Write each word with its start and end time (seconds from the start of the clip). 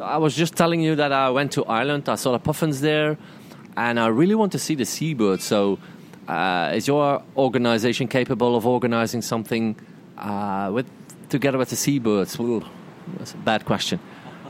I 0.00 0.18
was 0.18 0.34
just 0.34 0.56
telling 0.56 0.80
you 0.80 0.96
that 0.96 1.12
I 1.12 1.30
went 1.30 1.52
to 1.52 1.64
Ireland. 1.64 2.08
I 2.08 2.16
saw 2.16 2.32
the 2.32 2.38
puffins 2.38 2.80
there, 2.80 3.16
and 3.76 4.00
I 4.00 4.08
really 4.08 4.34
want 4.34 4.52
to 4.52 4.58
see 4.58 4.74
the 4.74 4.84
seabirds. 4.84 5.44
So, 5.44 5.78
uh, 6.26 6.72
is 6.74 6.88
your 6.88 7.22
organization 7.36 8.08
capable 8.08 8.56
of 8.56 8.66
organizing 8.66 9.22
something 9.22 9.76
uh, 10.18 10.70
with 10.72 10.86
together 11.28 11.58
with 11.58 11.70
the 11.70 11.76
seabirds? 11.76 12.38
Well, 12.38 12.64
that's 13.18 13.34
a 13.34 13.38
bad 13.38 13.64
question. 13.64 14.00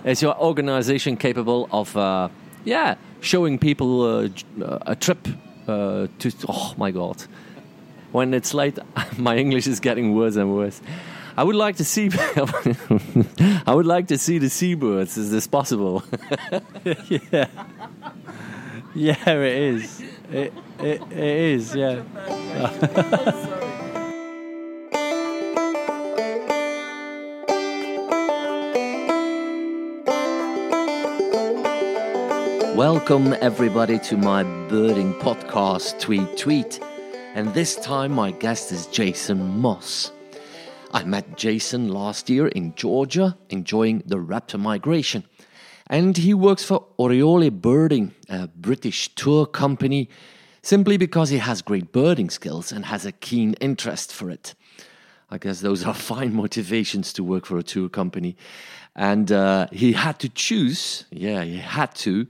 Is 0.04 0.22
your 0.22 0.38
organization 0.38 1.16
capable 1.16 1.68
of, 1.72 1.96
uh, 1.96 2.28
yeah, 2.64 2.96
showing 3.20 3.58
people 3.58 4.02
uh, 4.02 4.28
a 4.86 4.96
trip 4.96 5.28
uh, 5.66 6.06
to? 6.18 6.32
Oh 6.48 6.74
my 6.78 6.90
God! 6.90 7.22
When 8.12 8.32
it's 8.32 8.54
late, 8.54 8.78
my 9.18 9.36
English 9.36 9.66
is 9.66 9.80
getting 9.80 10.14
worse 10.14 10.36
and 10.36 10.54
worse. 10.54 10.80
I 11.36 11.42
would 11.42 11.56
like 11.56 11.76
to 11.76 11.84
see. 11.84 12.10
I 13.66 13.74
would 13.74 13.86
like 13.86 14.06
to 14.08 14.18
see 14.18 14.38
the 14.38 14.48
seabirds. 14.48 15.16
Is 15.16 15.32
this 15.32 15.48
possible? 15.48 16.04
yeah, 17.08 17.48
yeah, 18.94 19.28
it 19.28 19.42
is. 19.42 20.00
It 20.30 20.52
it, 20.78 21.02
it 21.10 21.18
is. 21.18 21.74
Yeah. 21.74 22.04
Welcome 32.76 33.34
everybody 33.40 33.98
to 34.00 34.16
my 34.16 34.44
birding 34.68 35.14
podcast, 35.14 35.98
Tweet 35.98 36.36
Tweet, 36.36 36.78
and 37.34 37.52
this 37.54 37.74
time 37.74 38.12
my 38.12 38.30
guest 38.30 38.70
is 38.70 38.86
Jason 38.86 39.58
Moss. 39.58 40.12
I 40.94 41.02
met 41.02 41.36
Jason 41.36 41.88
last 41.88 42.30
year 42.30 42.46
in 42.46 42.76
Georgia, 42.76 43.36
enjoying 43.50 44.04
the 44.06 44.18
raptor 44.18 44.60
migration. 44.60 45.24
And 45.88 46.16
he 46.16 46.32
works 46.32 46.62
for 46.64 46.86
Oriole 46.98 47.50
Birding, 47.50 48.14
a 48.28 48.46
British 48.46 49.12
tour 49.16 49.44
company, 49.44 50.08
simply 50.62 50.96
because 50.96 51.30
he 51.30 51.38
has 51.38 51.62
great 51.62 51.90
birding 51.90 52.30
skills 52.30 52.70
and 52.70 52.84
has 52.86 53.04
a 53.04 53.10
keen 53.10 53.54
interest 53.54 54.12
for 54.12 54.30
it. 54.30 54.54
I 55.30 55.38
guess 55.38 55.60
those 55.60 55.84
are 55.84 55.94
fine 56.12 56.34
motivations 56.34 57.12
to 57.14 57.24
work 57.24 57.46
for 57.46 57.58
a 57.58 57.62
tour 57.62 57.88
company. 57.88 58.36
And 58.96 59.32
uh, 59.32 59.66
he 59.72 59.92
had 59.92 60.20
to 60.20 60.28
choose, 60.28 61.04
yeah, 61.10 61.42
he 61.42 61.58
had 61.58 61.94
to, 61.96 62.28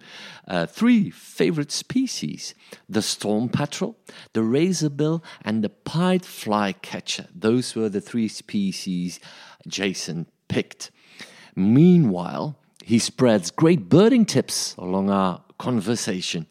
uh, 0.48 0.64
three 0.66 1.10
favorite 1.10 1.70
species 1.70 2.54
the 2.88 3.02
storm 3.02 3.48
petrel, 3.50 3.96
the 4.32 4.40
razorbill, 4.40 5.22
and 5.44 5.62
the 5.62 5.68
pied 5.68 6.24
flycatcher. 6.24 7.26
Those 7.34 7.74
were 7.74 7.90
the 7.90 8.00
three 8.00 8.28
species 8.28 9.20
Jason 9.66 10.26
picked. 10.48 10.90
Meanwhile, 11.54 12.56
he 12.82 12.98
spreads 12.98 13.50
great 13.50 13.88
birding 13.88 14.24
tips 14.24 14.74
along 14.76 15.10
our 15.10 15.42
conversation. 15.58 16.46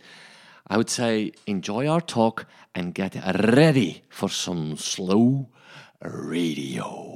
I 0.68 0.78
would 0.78 0.90
say 0.90 1.32
enjoy 1.46 1.88
our 1.88 2.02
talk 2.02 2.46
and 2.74 2.94
get 2.94 3.16
ready 3.54 4.04
for 4.10 4.30
some 4.30 4.78
slow 4.78 5.50
radio. 6.04 7.14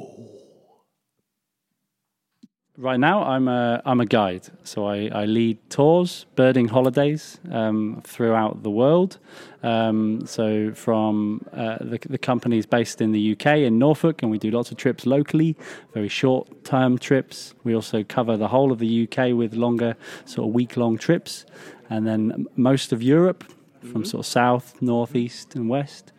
Right 2.79 2.99
now, 2.99 3.23
I'm 3.23 3.47
a 3.47 3.81
I'm 3.85 3.99
a 3.99 4.05
guide, 4.05 4.49
so 4.63 4.85
I, 4.85 5.09
I 5.11 5.25
lead 5.25 5.57
tours, 5.71 6.27
birding 6.35 6.67
holidays 6.67 7.39
um, 7.51 8.03
throughout 8.03 8.61
the 8.61 8.69
world. 8.69 9.17
Um, 9.63 10.27
so 10.27 10.71
from 10.75 11.43
uh, 11.53 11.77
the 11.81 11.97
the 12.07 12.19
company 12.19 12.59
is 12.59 12.67
based 12.67 13.01
in 13.01 13.13
the 13.13 13.31
UK 13.31 13.65
in 13.65 13.79
Norfolk, 13.79 14.21
and 14.21 14.29
we 14.29 14.37
do 14.37 14.51
lots 14.51 14.69
of 14.69 14.77
trips 14.77 15.07
locally, 15.07 15.57
very 15.95 16.07
short 16.07 16.63
term 16.63 16.99
trips. 16.99 17.55
We 17.63 17.73
also 17.73 18.03
cover 18.03 18.37
the 18.37 18.47
whole 18.47 18.71
of 18.71 18.77
the 18.77 19.07
UK 19.07 19.35
with 19.35 19.55
longer 19.55 19.95
sort 20.25 20.47
of 20.47 20.53
week 20.53 20.77
long 20.77 20.99
trips, 20.99 21.47
and 21.89 22.05
then 22.05 22.45
most 22.55 22.93
of 22.93 23.01
Europe 23.01 23.43
from 23.81 23.89
mm-hmm. 23.89 24.03
sort 24.03 24.19
of 24.19 24.25
south, 24.25 24.81
northeast, 24.81 25.55
and 25.55 25.69
west 25.69 26.11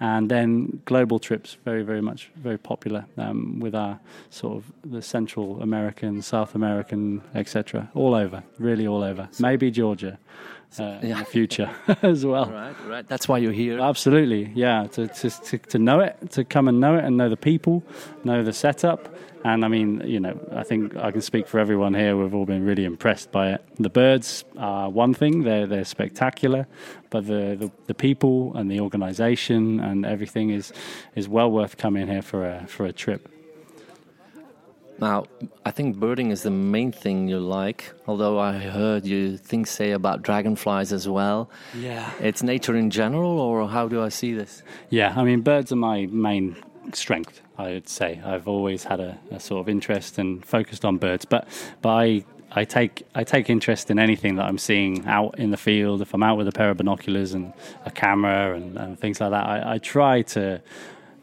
and 0.00 0.30
then 0.30 0.80
global 0.84 1.18
trips 1.18 1.56
very 1.64 1.82
very 1.82 2.00
much 2.02 2.30
very 2.36 2.58
popular 2.58 3.06
um, 3.16 3.60
with 3.60 3.74
our 3.74 3.98
sort 4.30 4.56
of 4.56 4.72
the 4.90 5.00
Central 5.00 5.62
American, 5.62 6.22
South 6.22 6.54
American, 6.54 7.22
etc. 7.34 7.90
All 7.94 8.14
over, 8.14 8.42
really 8.58 8.86
all 8.86 9.02
over. 9.02 9.28
Maybe 9.38 9.70
Georgia. 9.70 10.18
Uh, 10.78 10.98
yeah. 11.00 11.12
in 11.12 11.18
the 11.18 11.24
future 11.24 11.70
as 12.02 12.26
well. 12.26 12.50
Right, 12.50 12.74
right. 12.86 13.08
That's 13.08 13.28
why 13.28 13.38
you're 13.38 13.52
here. 13.52 13.80
Absolutely, 13.80 14.50
yeah. 14.54 14.86
To, 14.88 15.06
to, 15.06 15.30
to, 15.30 15.58
to 15.58 15.78
know 15.78 16.00
it, 16.00 16.32
to 16.32 16.44
come 16.44 16.68
and 16.68 16.80
know 16.80 16.96
it, 16.96 17.04
and 17.04 17.16
know 17.16 17.30
the 17.30 17.36
people, 17.36 17.82
know 18.24 18.42
the 18.42 18.52
setup, 18.52 19.08
and 19.46 19.64
I 19.64 19.68
mean, 19.68 20.02
you 20.04 20.18
know, 20.18 20.36
I 20.52 20.64
think 20.64 20.96
I 20.96 21.12
can 21.12 21.20
speak 21.20 21.46
for 21.46 21.60
everyone 21.60 21.94
here. 21.94 22.16
We've 22.16 22.34
all 22.34 22.46
been 22.46 22.64
really 22.64 22.84
impressed 22.84 23.30
by 23.30 23.52
it. 23.52 23.64
The 23.78 23.88
birds 23.88 24.44
are 24.58 24.90
one 24.90 25.14
thing; 25.14 25.44
they're 25.44 25.68
they're 25.68 25.84
spectacular, 25.84 26.66
but 27.10 27.26
the 27.28 27.56
the, 27.62 27.70
the 27.86 27.94
people 27.94 28.56
and 28.56 28.68
the 28.68 28.80
organisation 28.80 29.78
and 29.78 30.04
everything 30.04 30.50
is 30.50 30.72
is 31.14 31.28
well 31.28 31.48
worth 31.48 31.76
coming 31.76 32.08
here 32.08 32.22
for 32.22 32.44
a 32.44 32.66
for 32.66 32.86
a 32.86 32.92
trip. 32.92 33.28
Now, 34.98 35.26
I 35.64 35.70
think 35.70 35.96
birding 35.96 36.30
is 36.30 36.42
the 36.42 36.50
main 36.50 36.90
thing 36.90 37.28
you 37.28 37.38
like. 37.38 37.92
Although 38.08 38.40
I 38.40 38.54
heard 38.54 39.06
you 39.06 39.36
things 39.36 39.70
say 39.70 39.92
about 39.92 40.22
dragonflies 40.22 40.92
as 40.92 41.06
well. 41.08 41.50
Yeah, 41.72 42.10
it's 42.20 42.42
nature 42.42 42.74
in 42.74 42.90
general, 42.90 43.38
or 43.38 43.68
how 43.68 43.86
do 43.86 44.02
I 44.02 44.08
see 44.08 44.34
this? 44.34 44.64
Yeah, 44.90 45.14
I 45.16 45.22
mean, 45.22 45.42
birds 45.42 45.70
are 45.70 45.76
my 45.76 46.06
main 46.06 46.56
strength. 46.92 47.42
I 47.58 47.72
would 47.72 47.88
say 47.88 48.20
I've 48.24 48.48
always 48.48 48.84
had 48.84 49.00
a, 49.00 49.18
a 49.30 49.40
sort 49.40 49.60
of 49.60 49.68
interest 49.68 50.18
and 50.18 50.44
focused 50.44 50.84
on 50.84 50.98
birds, 50.98 51.24
but 51.24 51.48
but 51.80 51.90
I 51.90 52.24
I 52.52 52.64
take 52.64 53.06
I 53.14 53.24
take 53.24 53.50
interest 53.50 53.90
in 53.90 53.98
anything 53.98 54.36
that 54.36 54.46
I'm 54.46 54.58
seeing 54.58 55.06
out 55.06 55.38
in 55.38 55.50
the 55.50 55.56
field. 55.56 56.02
If 56.02 56.14
I'm 56.14 56.22
out 56.22 56.38
with 56.38 56.48
a 56.48 56.52
pair 56.52 56.70
of 56.70 56.76
binoculars 56.76 57.34
and 57.34 57.52
a 57.84 57.90
camera 57.90 58.54
and, 58.54 58.76
and 58.76 58.98
things 58.98 59.20
like 59.20 59.30
that, 59.30 59.46
I, 59.46 59.74
I, 59.74 59.78
try 59.78 60.22
to 60.22 60.60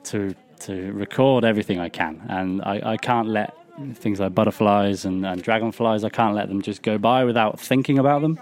to 0.06 0.36
to 0.62 0.92
record 0.94 1.46
everything 1.46 1.80
I 1.80 1.90
can, 1.90 2.22
and 2.30 2.62
I, 2.62 2.94
I 2.94 2.98
can't 2.98 3.30
let 3.30 3.58
things 3.96 4.20
like 4.20 4.36
butterflies 4.36 5.06
and, 5.06 5.26
and 5.26 5.42
dragonflies. 5.42 6.04
I 6.04 6.10
can't 6.10 6.36
let 6.36 6.48
them 6.48 6.62
just 6.62 6.84
go 6.84 6.98
by 6.98 7.26
without 7.26 7.60
thinking 7.60 7.98
about 7.98 8.22
them. 8.22 8.40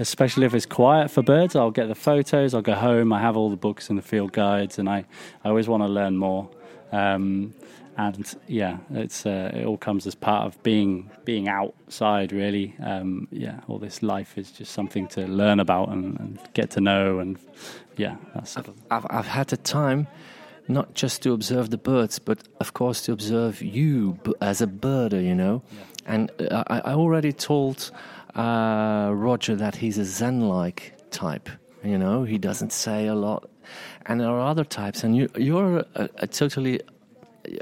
Especially 0.00 0.46
if 0.46 0.54
it's 0.54 0.66
quiet 0.66 1.10
for 1.10 1.22
birds, 1.22 1.56
I'll 1.56 1.72
get 1.72 1.88
the 1.88 1.94
photos. 1.96 2.54
I'll 2.54 2.62
go 2.62 2.74
home. 2.74 3.12
I 3.12 3.20
have 3.20 3.36
all 3.36 3.50
the 3.50 3.56
books 3.56 3.88
and 3.88 3.98
the 3.98 4.02
field 4.02 4.32
guides, 4.32 4.78
and 4.78 4.88
I, 4.88 5.04
I 5.42 5.48
always 5.48 5.68
want 5.68 5.82
to 5.82 5.88
learn 5.88 6.16
more. 6.16 6.48
Um, 6.92 7.54
and 7.96 8.32
yeah, 8.46 8.78
it's 8.90 9.26
uh, 9.26 9.50
it 9.52 9.66
all 9.66 9.76
comes 9.76 10.06
as 10.06 10.14
part 10.14 10.46
of 10.46 10.62
being 10.62 11.10
being 11.24 11.48
outside. 11.48 12.32
Really, 12.32 12.76
um, 12.80 13.26
yeah, 13.32 13.60
all 13.66 13.78
this 13.78 14.02
life 14.02 14.38
is 14.38 14.52
just 14.52 14.72
something 14.72 15.08
to 15.08 15.26
learn 15.26 15.58
about 15.58 15.88
and, 15.88 16.18
and 16.20 16.38
get 16.54 16.70
to 16.70 16.80
know, 16.80 17.18
and 17.18 17.38
yeah, 17.96 18.16
that's. 18.34 18.56
I've, 18.56 18.70
I've, 18.90 19.06
I've 19.10 19.26
had 19.26 19.48
the 19.48 19.56
time 19.56 20.06
not 20.68 20.94
just 20.94 21.22
to 21.22 21.32
observe 21.32 21.70
the 21.70 21.78
birds, 21.78 22.18
but 22.18 22.46
of 22.60 22.74
course 22.74 23.02
to 23.02 23.12
observe 23.12 23.62
you 23.62 24.18
as 24.40 24.60
a 24.60 24.66
birder, 24.66 25.24
you 25.24 25.34
know. 25.34 25.62
Yeah. 25.72 25.80
And 26.06 26.30
uh, 26.50 26.64
I, 26.68 26.80
I, 26.80 26.94
already 26.94 27.32
told 27.32 27.90
uh, 28.34 29.10
Roger 29.14 29.56
that 29.56 29.76
he's 29.76 29.98
a 29.98 30.04
Zen-like 30.04 31.10
type. 31.10 31.48
You 31.82 31.98
know, 31.98 32.24
he 32.24 32.38
doesn't 32.38 32.72
say 32.72 33.06
a 33.06 33.14
lot, 33.14 33.48
and 34.06 34.20
there 34.20 34.28
are 34.28 34.40
other 34.40 34.64
types, 34.64 35.04
and 35.04 35.16
you, 35.16 35.28
you're 35.36 35.84
a, 35.94 36.08
a 36.16 36.26
totally 36.26 36.80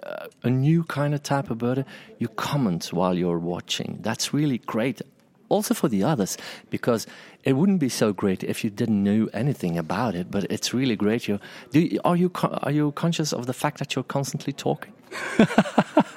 uh, 0.03 0.27
a 0.43 0.51
new 0.51 0.85
kind 0.85 1.15
of 1.15 1.23
type 1.23 1.51
of 1.51 1.59
bird. 1.59 1.85
You 2.19 2.29
comment 2.29 2.93
while 2.93 3.15
you're 3.15 3.39
watching. 3.39 3.99
That's 4.03 4.35
really 4.35 4.59
great. 4.59 5.03
Also 5.49 5.75
for 5.75 5.89
the 5.89 6.03
others, 6.03 6.37
because 6.71 7.07
it 7.45 7.53
wouldn't 7.53 7.79
be 7.79 7.89
so 7.89 8.13
great 8.13 8.43
if 8.43 8.65
you 8.65 8.71
didn't 8.71 9.05
know 9.05 9.29
anything 9.33 9.79
about 9.79 10.17
it. 10.17 10.29
But 10.29 10.45
it's 10.51 10.75
really 10.75 10.97
great. 10.97 11.29
You, 11.29 11.39
do, 11.71 11.99
are 12.05 12.17
you 12.17 12.33
are 12.63 12.73
you 12.73 12.91
conscious 12.93 13.33
of 13.33 13.47
the 13.47 13.53
fact 13.53 13.79
that 13.79 13.95
you're 13.95 14.03
constantly 14.03 14.53
talking? 14.53 14.93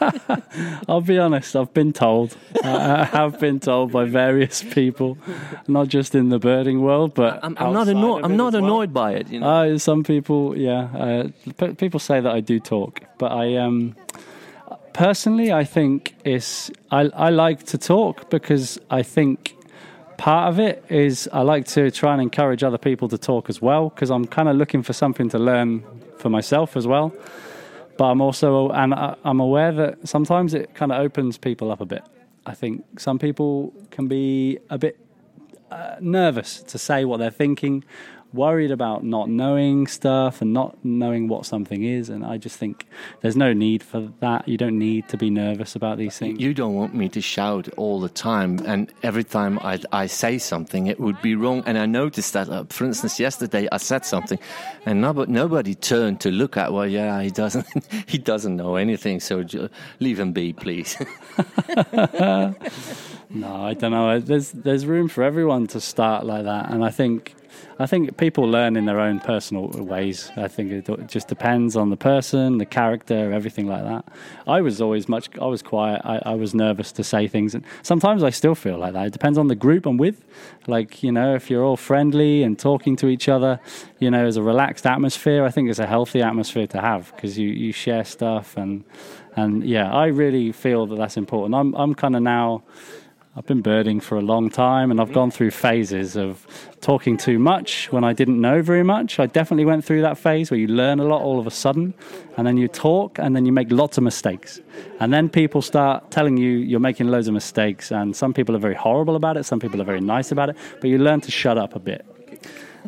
I'll 0.88 1.02
be 1.02 1.18
honest. 1.18 1.56
I've 1.56 1.74
been 1.74 1.94
told. 1.94 2.38
I 2.64 3.06
have 3.06 3.40
been 3.40 3.60
told 3.60 3.92
by 3.92 4.06
various 4.06 4.64
people, 4.64 5.18
not 5.68 5.88
just 5.88 6.16
in 6.16 6.30
the 6.30 6.40
birding 6.40 6.82
world, 6.82 7.14
but 7.14 7.40
I'm, 7.44 7.58
I'm 7.60 7.74
not 7.74 7.88
annoyed. 7.88 8.24
I'm 8.24 8.38
not 8.38 8.56
annoyed 8.56 8.94
well. 8.94 9.12
by 9.12 9.14
it. 9.14 9.30
You 9.30 9.40
know? 9.42 9.74
uh, 9.74 9.78
some 9.78 10.04
people, 10.04 10.58
yeah, 10.58 11.32
uh, 11.58 11.74
people 11.74 12.00
say 12.00 12.20
that 12.22 12.34
I 12.34 12.40
do 12.40 12.60
talk, 12.60 13.02
but 13.18 13.32
I 13.32 13.58
um, 13.58 13.96
personally, 14.94 15.52
I 15.52 15.64
think 15.64 16.16
it's 16.24 16.72
I, 16.92 17.10
I 17.14 17.30
like 17.30 17.64
to 17.68 17.78
talk 17.78 18.30
because 18.30 18.80
I 18.90 19.04
think 19.04 19.56
part 20.18 20.50
of 20.50 20.60
it 20.60 20.84
is 20.90 21.30
I 21.32 21.42
like 21.42 21.66
to 21.68 21.92
try 21.92 22.14
and 22.14 22.22
encourage 22.22 22.64
other 22.64 22.78
people 22.78 23.08
to 23.10 23.18
talk 23.18 23.50
as 23.50 23.62
well 23.62 23.90
because 23.90 24.12
I'm 24.12 24.26
kind 24.26 24.50
of 24.50 24.56
looking 24.56 24.84
for 24.84 24.94
something 24.94 25.30
to 25.30 25.40
learn 25.40 25.84
for 26.18 26.30
myself 26.30 26.76
as 26.76 26.86
well. 26.86 27.14
But 28.00 28.06
I'm 28.06 28.22
also, 28.22 28.70
and 28.70 28.94
I'm 28.94 29.42
aware 29.42 29.74
that 29.74 30.08
sometimes 30.08 30.54
it 30.54 30.74
kind 30.74 30.94
of 30.94 31.00
opens 31.02 31.38
people 31.38 31.70
up 31.70 31.82
a 31.82 31.86
bit. 31.86 32.02
I 32.46 32.54
think 32.54 32.98
some 32.98 33.20
people 33.20 33.74
can 33.92 34.08
be 34.08 34.58
a 34.70 34.78
bit 34.78 34.98
uh, 35.70 35.98
nervous 36.00 36.64
to 36.64 36.78
say 36.78 37.04
what 37.04 37.18
they're 37.18 37.30
thinking 37.30 37.84
worried 38.34 38.72
about 38.72 39.04
not 39.04 39.30
knowing 39.30 39.88
stuff 39.88 40.42
and 40.42 40.54
not 40.54 40.78
knowing 40.84 41.28
what 41.28 41.46
something 41.46 41.84
is. 41.84 42.10
And 42.10 42.26
I 42.26 42.38
just 42.38 42.58
think 42.58 42.86
there's 43.22 43.36
no 43.36 43.54
need 43.54 43.84
for 43.84 44.10
that. 44.20 44.48
You 44.48 44.58
don't 44.58 44.78
need 44.78 45.08
to 45.10 45.18
be 45.18 45.30
nervous 45.30 45.76
about 45.76 45.98
these 45.98 46.18
things. 46.18 46.40
You 46.40 46.54
don't 46.54 46.76
want 46.76 46.94
me 46.94 47.10
to 47.10 47.22
shout 47.22 47.70
all 47.78 48.00
the 48.00 48.10
time, 48.10 48.60
and 48.66 48.92
every 49.04 49.24
time 49.24 49.60
I, 49.60 49.80
I 49.92 50.08
say 50.08 50.38
something, 50.38 50.88
it 50.88 51.00
would 51.00 51.22
be 51.22 51.36
wrong. 51.36 51.64
And 51.66 51.78
I 51.78 51.86
noticed 51.86 52.34
that, 52.34 52.50
uh, 52.50 52.66
for 52.70 52.86
instance, 52.86 53.20
yesterday 53.20 53.68
I 53.72 53.78
said 53.78 54.06
something, 54.06 54.40
and 54.86 55.02
nobody, 55.02 55.32
nobody 55.32 55.76
turned 55.76 56.22
to 56.22 56.32
look 56.32 56.58
at. 56.58 56.74
Well, 56.74 56.88
yeah, 56.88 57.22
he 57.22 57.30
doesn't. 57.30 57.66
he 58.08 58.18
doesn't 58.18 58.56
know 58.56 58.76
anything. 58.76 59.20
So 59.20 59.46
leave 60.00 60.20
him 60.20 60.34
be, 60.34 60.54
please. 60.54 60.98
I 63.70 63.76
don't 63.76 63.92
know. 63.92 64.20
There's 64.20 64.52
there's 64.52 64.88
room 64.88 65.08
for 65.08 65.24
everyone 65.24 65.68
to 65.68 65.80
start 65.80 66.26
like 66.26 66.46
that, 66.46 66.72
and 66.72 66.84
I 66.84 66.90
think 66.90 67.36
I 67.82 67.86
think 67.86 68.18
people 68.18 68.44
learn 68.44 68.76
in 68.76 68.86
their 68.86 69.00
own 69.00 69.20
personal 69.20 69.68
ways. 69.68 70.32
I 70.36 70.48
think 70.50 70.72
it 70.72 71.08
just 71.08 71.28
depends 71.28 71.78
on 71.78 71.90
the 71.90 71.96
person, 71.96 72.58
the 72.58 72.66
character, 72.66 73.32
everything 73.32 73.68
like 73.68 73.84
that. 73.84 74.06
I 74.48 74.60
was 74.60 74.82
always 74.82 75.08
much, 75.08 75.30
I 75.40 75.46
was 75.46 75.62
quiet. 75.62 76.02
I, 76.04 76.22
I, 76.26 76.36
was 76.36 76.54
nervous 76.54 76.92
to 76.94 77.04
say 77.04 77.30
things. 77.30 77.56
And 77.56 77.64
sometimes 77.82 78.22
I 78.22 78.32
still 78.32 78.56
feel 78.56 78.78
like 78.78 78.94
that. 78.94 79.08
It 79.08 79.14
depends 79.14 79.38
on 79.38 79.48
the 79.48 79.56
group 79.56 79.86
I'm 79.86 79.98
with. 79.98 80.26
Like, 80.68 81.04
you 81.04 81.14
know, 81.14 81.36
if 81.36 81.50
you're 81.50 81.64
all 81.64 81.78
friendly 81.78 82.44
and 82.44 82.60
talking 82.60 82.98
to 82.98 83.08
each 83.08 83.30
other, 83.30 83.62
you 84.00 84.12
know, 84.12 84.26
as 84.26 84.36
a 84.36 84.44
relaxed 84.44 84.86
atmosphere, 84.86 85.46
I 85.46 85.50
think 85.50 85.70
it's 85.70 85.80
a 85.80 85.88
healthy 85.88 86.22
atmosphere 86.22 86.68
to 86.68 86.82
have 86.82 87.14
because 87.16 87.38
you, 87.38 87.48
you 87.48 87.72
share 87.72 88.04
stuff. 88.04 88.58
And, 88.58 88.84
and 89.38 89.64
yeah, 89.64 89.90
I 89.90 90.08
really 90.08 90.52
feel 90.52 90.86
that 90.88 90.98
that's 90.98 91.16
important. 91.16 91.56
I'm, 91.56 91.74
I'm 91.76 91.96
kind 91.96 92.18
of 92.18 92.24
now, 92.24 92.64
I've 93.40 93.46
been 93.46 93.62
birding 93.62 94.02
for 94.02 94.18
a 94.18 94.22
long 94.22 94.50
time 94.50 94.92
and 94.92 95.00
I've 95.00 95.14
gone 95.14 95.32
through 95.32 95.52
phases 95.52 96.18
of 96.18 96.46
talking 96.82 97.16
too 97.16 97.40
much 97.40 97.90
when 97.90 98.04
I 98.04 98.12
didn't 98.12 98.42
know 98.42 98.62
very 98.62 98.84
much. 98.84 99.18
I 99.18 99.28
definitely 99.28 99.64
went 99.64 99.86
through 99.86 100.02
that 100.02 100.18
phase 100.18 100.52
where 100.52 100.60
you 100.60 100.68
learn 100.68 101.00
a 101.00 101.06
lot 101.06 101.22
all 101.22 101.40
of 101.40 101.48
a 101.48 101.52
sudden 101.52 101.94
and 102.36 102.46
then 102.46 102.58
you 102.58 102.68
talk 102.68 103.18
and 103.18 103.34
then 103.38 103.46
you 103.46 103.54
make 103.54 103.72
lots 103.72 103.98
of 103.98 104.04
mistakes. 104.04 104.60
And 105.00 105.14
then 105.14 105.30
people 105.30 105.62
start 105.62 106.12
telling 106.12 106.36
you 106.36 106.50
you're 106.50 106.82
making 106.82 107.08
loads 107.08 107.30
of 107.30 107.34
mistakes. 107.34 107.94
And 107.94 108.14
some 108.14 108.34
people 108.34 108.58
are 108.58 108.60
very 108.60 108.76
horrible 108.76 109.16
about 109.16 109.38
it, 109.38 109.46
some 109.46 109.62
people 109.62 109.80
are 109.80 109.86
very 109.86 110.02
nice 110.02 110.34
about 110.34 110.50
it, 110.50 110.58
but 110.82 110.90
you 110.90 110.98
learn 110.98 111.22
to 111.22 111.32
shut 111.32 111.58
up 111.58 111.78
a 111.78 111.80
bit. 111.80 112.06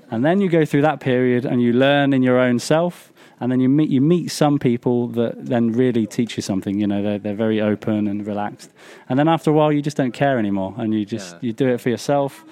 And 0.10 0.26
then 0.26 0.42
you 0.42 0.50
go 0.50 0.66
through 0.66 0.82
that 0.82 1.00
period 1.00 1.46
and 1.46 1.62
you 1.62 1.72
learn 1.72 2.12
in 2.12 2.24
your 2.24 2.38
own 2.38 2.60
self 2.60 3.11
and 3.42 3.52
then 3.52 3.60
you 3.60 3.68
meet 3.68 3.90
you 3.90 4.00
meet 4.00 4.30
some 4.32 4.60
people 4.60 5.08
that 5.08 5.46
then 5.46 5.72
really 5.74 6.06
teach 6.06 6.38
you 6.38 6.44
something. 6.44 6.80
You 6.80 6.88
know, 6.88 7.02
they're 7.02 7.20
they're 7.20 7.36
very 7.36 7.60
open 7.60 8.08
and 8.08 8.26
relaxed, 8.26 8.72
and 9.10 9.18
then 9.20 9.28
after 9.28 9.50
a 9.50 9.54
while, 9.54 9.72
you 9.72 9.82
just 9.82 9.98
don't 9.98 10.14
care 10.14 10.38
anymore, 10.38 10.76
and 10.78 10.94
you 10.94 11.06
just 11.06 11.34
yeah. 11.34 11.40
you 11.42 11.52
do 11.52 11.68
it 11.68 11.82
for 11.82 11.90
yourself. 11.90 12.46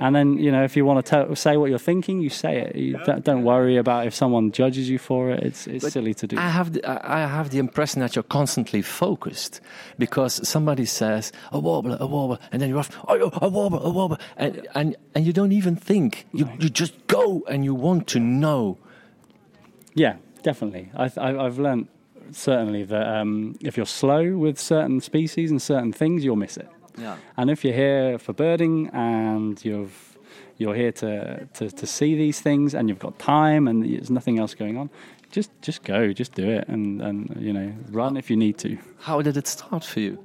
And 0.00 0.16
then 0.16 0.38
you 0.38 0.50
know, 0.50 0.64
if 0.64 0.76
you 0.76 0.86
want 0.86 1.04
to 1.04 1.10
tell, 1.10 1.36
say 1.36 1.58
what 1.58 1.68
you're 1.68 1.78
thinking, 1.78 2.22
you 2.22 2.30
say 2.30 2.56
it. 2.56 2.74
You 2.74 2.98
don't, 3.04 3.22
don't 3.22 3.44
worry 3.44 3.76
about 3.76 4.06
if 4.06 4.14
someone 4.14 4.50
judges 4.50 4.88
you 4.88 4.98
for 4.98 5.30
it. 5.30 5.42
It's 5.42 5.66
it's 5.66 5.84
but 5.84 5.92
silly 5.92 6.14
to 6.14 6.26
do. 6.26 6.38
I 6.38 6.48
have 6.48 6.72
the, 6.72 6.80
I 6.88 7.26
have 7.26 7.50
the 7.50 7.58
impression 7.58 8.00
that 8.00 8.16
you're 8.16 8.22
constantly 8.22 8.80
focused 8.80 9.60
because 9.98 10.48
somebody 10.48 10.86
says 10.86 11.32
a 11.52 11.60
warbler, 11.60 11.98
a 12.00 12.06
warbler, 12.06 12.38
and 12.50 12.62
then 12.62 12.70
you're 12.70 12.78
off, 12.78 12.90
oh, 13.08 13.30
a 13.42 13.48
warbler, 13.50 13.80
a 13.82 13.90
warbler, 13.90 14.16
and 14.38 14.66
and 14.74 14.96
and 15.14 15.26
you 15.26 15.34
don't 15.34 15.52
even 15.52 15.76
think. 15.76 16.26
You 16.32 16.48
you 16.58 16.70
just 16.70 16.94
go 17.06 17.42
and 17.46 17.62
you 17.62 17.74
want 17.74 18.06
to 18.08 18.18
know. 18.18 18.78
Yeah, 19.94 20.16
definitely. 20.40 20.90
I, 20.94 21.08
have 21.08 21.58
learned 21.58 21.88
certainly 22.32 22.84
that 22.84 23.06
um, 23.06 23.56
if 23.60 23.76
you're 23.76 23.86
slow 23.86 24.36
with 24.36 24.58
certain 24.58 25.00
species 25.00 25.50
and 25.50 25.60
certain 25.60 25.92
things, 25.92 26.24
you'll 26.24 26.36
miss 26.36 26.56
it. 26.56 26.68
Yeah. 26.98 27.16
And 27.36 27.50
if 27.50 27.64
you're 27.64 27.74
here 27.74 28.18
for 28.18 28.32
birding 28.32 28.88
and 28.92 29.62
you've 29.64 30.06
you're 30.58 30.74
here 30.74 30.92
to, 30.92 31.46
to, 31.54 31.70
to 31.70 31.86
see 31.86 32.14
these 32.14 32.40
things 32.40 32.74
and 32.74 32.86
you've 32.86 32.98
got 32.98 33.18
time 33.18 33.66
and 33.66 33.82
there's 33.82 34.10
nothing 34.10 34.38
else 34.38 34.54
going 34.54 34.76
on, 34.76 34.90
just 35.30 35.50
just 35.62 35.84
go, 35.84 36.12
just 36.12 36.34
do 36.34 36.48
it, 36.48 36.68
and 36.68 37.00
and 37.00 37.36
you 37.40 37.52
know 37.52 37.72
run 37.90 38.16
if 38.16 38.30
you 38.30 38.36
need 38.36 38.58
to. 38.58 38.76
How 38.98 39.22
did 39.22 39.36
it 39.36 39.46
start 39.46 39.84
for 39.84 40.00
you? 40.00 40.22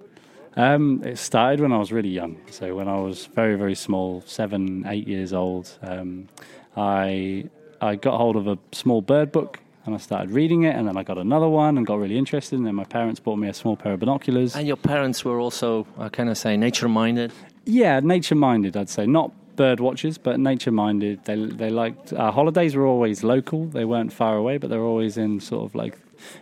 Um, 0.57 1.03
it 1.03 1.17
started 1.17 1.59
when 1.59 1.71
I 1.71 1.77
was 1.77 1.91
really 1.91 2.09
young. 2.09 2.37
So 2.49 2.75
when 2.75 2.87
I 2.87 2.97
was 2.99 3.25
very 3.27 3.55
very 3.55 3.75
small, 3.75 4.23
seven 4.25 4.85
eight 4.87 5.07
years 5.07 5.31
old, 5.31 5.77
um, 5.81 6.27
I 6.75 7.49
I 7.81 7.95
got 7.95 8.17
hold 8.17 8.35
of 8.35 8.47
a 8.47 8.57
small 8.71 9.01
bird 9.01 9.31
book 9.31 9.59
and 9.85 9.93
I 9.95 9.97
started 9.97 10.31
reading 10.31 10.63
it, 10.63 10.75
and 10.75 10.87
then 10.87 10.97
I 10.97 11.03
got 11.03 11.17
another 11.17 11.47
one 11.47 11.77
and 11.77 11.85
got 11.85 11.99
really 11.99 12.17
interested. 12.17 12.57
And 12.57 12.65
then 12.65 12.75
my 12.75 12.83
parents 12.83 13.19
bought 13.19 13.37
me 13.37 13.47
a 13.47 13.53
small 13.53 13.75
pair 13.75 13.93
of 13.93 13.99
binoculars. 13.99 14.55
And 14.55 14.67
your 14.67 14.77
parents 14.77 15.23
were 15.23 15.39
also, 15.39 15.85
I 15.97 16.09
kind 16.09 16.29
of 16.29 16.37
say, 16.37 16.57
nature 16.57 16.89
minded. 16.89 17.31
Yeah, 17.65 17.99
nature 17.99 18.35
minded. 18.35 18.75
I'd 18.75 18.89
say 18.89 19.05
not 19.05 19.31
bird 19.55 19.79
watchers, 19.79 20.17
but 20.17 20.39
nature 20.39 20.71
minded. 20.71 21.23
They 21.25 21.45
they 21.45 21.69
liked 21.69 22.13
our 22.13 22.31
holidays 22.31 22.75
were 22.75 22.85
always 22.85 23.23
local. 23.23 23.65
They 23.65 23.85
weren't 23.85 24.13
far 24.13 24.35
away, 24.37 24.57
but 24.57 24.69
they're 24.69 24.83
always 24.83 25.17
in 25.17 25.39
sort 25.39 25.65
of 25.65 25.75
like 25.75 25.97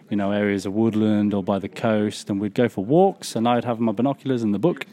you 0.09 0.17
know 0.17 0.31
areas 0.31 0.65
of 0.65 0.73
woodland 0.73 1.33
or 1.33 1.43
by 1.43 1.59
the 1.59 1.69
coast. 1.69 2.29
And 2.29 2.39
we'd 2.39 2.53
go 2.53 2.69
for 2.69 2.83
walks, 2.83 3.35
and 3.35 3.47
I'd 3.47 3.65
have 3.65 3.79
my 3.79 3.91
binoculars 3.91 4.43
and 4.43 4.53
the 4.53 4.59
book. 4.59 4.85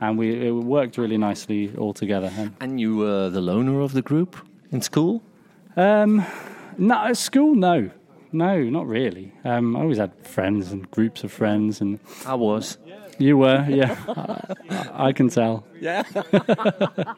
And 0.00 0.18
we 0.18 0.48
it 0.48 0.50
worked 0.50 0.98
really 0.98 1.18
nicely 1.18 1.74
all 1.76 1.94
together. 1.94 2.30
And, 2.36 2.54
and 2.60 2.80
you 2.80 2.96
were 2.96 3.30
the 3.30 3.40
loner 3.40 3.80
of 3.80 3.92
the 3.92 4.02
group 4.02 4.36
in 4.70 4.80
school. 4.82 5.22
Um, 5.76 6.24
no, 6.78 7.06
at 7.06 7.16
school, 7.16 7.54
no. 7.54 7.90
No, 8.32 8.62
not 8.62 8.86
really. 8.86 9.32
Um, 9.44 9.76
I 9.76 9.80
always 9.80 9.98
had 9.98 10.12
friends 10.26 10.72
and 10.72 10.90
groups 10.90 11.22
of 11.22 11.30
friends, 11.30 11.80
and 11.82 12.00
I 12.26 12.34
was. 12.34 12.78
You 13.18 13.36
were, 13.36 13.66
yeah. 13.68 13.96
I, 14.08 15.08
I, 15.08 15.12
can 15.12 15.28
tell. 15.28 15.64
Yeah. 15.80 16.02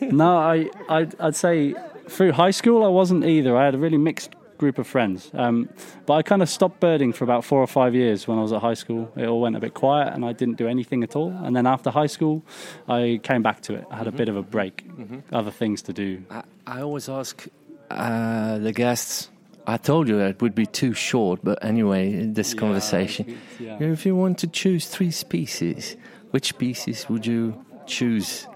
no, 0.00 0.36
I, 0.38 0.70
I'd, 0.88 1.20
I'd, 1.20 1.34
say 1.36 1.74
through 2.08 2.32
high 2.32 2.52
school 2.52 2.84
I 2.84 2.88
wasn't 2.88 3.24
either. 3.24 3.56
I 3.56 3.64
had 3.64 3.74
a 3.74 3.78
really 3.78 3.98
mixed 3.98 4.34
group 4.56 4.78
of 4.78 4.86
friends, 4.86 5.30
um, 5.34 5.68
but 6.06 6.14
I 6.14 6.22
kind 6.22 6.42
of 6.42 6.48
stopped 6.48 6.80
birding 6.80 7.12
for 7.12 7.24
about 7.24 7.44
four 7.44 7.60
or 7.60 7.66
five 7.66 7.94
years 7.94 8.28
when 8.28 8.38
I 8.38 8.42
was 8.42 8.52
at 8.52 8.60
high 8.60 8.74
school. 8.74 9.10
It 9.16 9.26
all 9.26 9.40
went 9.40 9.56
a 9.56 9.60
bit 9.60 9.74
quiet, 9.74 10.14
and 10.14 10.24
I 10.24 10.32
didn't 10.32 10.58
do 10.58 10.68
anything 10.68 11.02
at 11.02 11.16
all. 11.16 11.32
And 11.42 11.56
then 11.56 11.66
after 11.66 11.90
high 11.90 12.06
school, 12.06 12.44
I 12.88 13.20
came 13.22 13.42
back 13.42 13.60
to 13.62 13.74
it. 13.74 13.84
I 13.90 13.96
had 13.96 14.06
mm-hmm. 14.06 14.14
a 14.14 14.18
bit 14.18 14.28
of 14.28 14.36
a 14.36 14.42
break, 14.42 14.88
mm-hmm. 14.88 15.34
other 15.34 15.50
things 15.50 15.82
to 15.82 15.92
do. 15.92 16.22
I, 16.30 16.44
I 16.66 16.80
always 16.82 17.08
ask 17.08 17.46
uh, 17.90 18.58
the 18.58 18.72
guests. 18.72 19.30
I 19.66 19.76
told 19.76 20.08
you 20.08 20.16
that 20.18 20.30
it 20.30 20.42
would 20.42 20.54
be 20.54 20.64
too 20.64 20.94
short, 20.94 21.40
but 21.42 21.62
anyway, 21.62 22.24
this 22.24 22.54
yeah, 22.54 22.60
conversation. 22.60 23.38
Yeah. 23.58 23.76
If 23.80 24.06
you 24.06 24.16
want 24.16 24.38
to 24.38 24.46
choose 24.46 24.88
three 24.88 25.10
species, 25.10 25.96
which 26.30 26.48
species 26.48 27.08
would 27.10 27.26
you 27.26 27.62
choose 27.86 28.46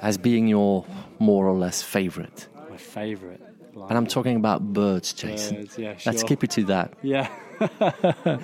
as 0.00 0.16
being 0.16 0.48
your 0.48 0.86
more 1.18 1.46
or 1.46 1.56
less 1.56 1.82
favorite? 1.82 2.48
My 2.70 2.78
favorite. 2.78 3.40
Like 3.74 3.90
and 3.90 3.98
I'm 3.98 4.06
talking 4.06 4.36
about 4.36 4.72
birds, 4.72 5.12
Jason. 5.12 5.56
Birds, 5.56 5.78
yeah, 5.78 5.96
sure. 5.96 6.12
Let's 6.12 6.22
keep 6.22 6.44
it 6.44 6.50
to 6.52 6.64
that. 6.64 6.92
Yeah. 7.02 7.28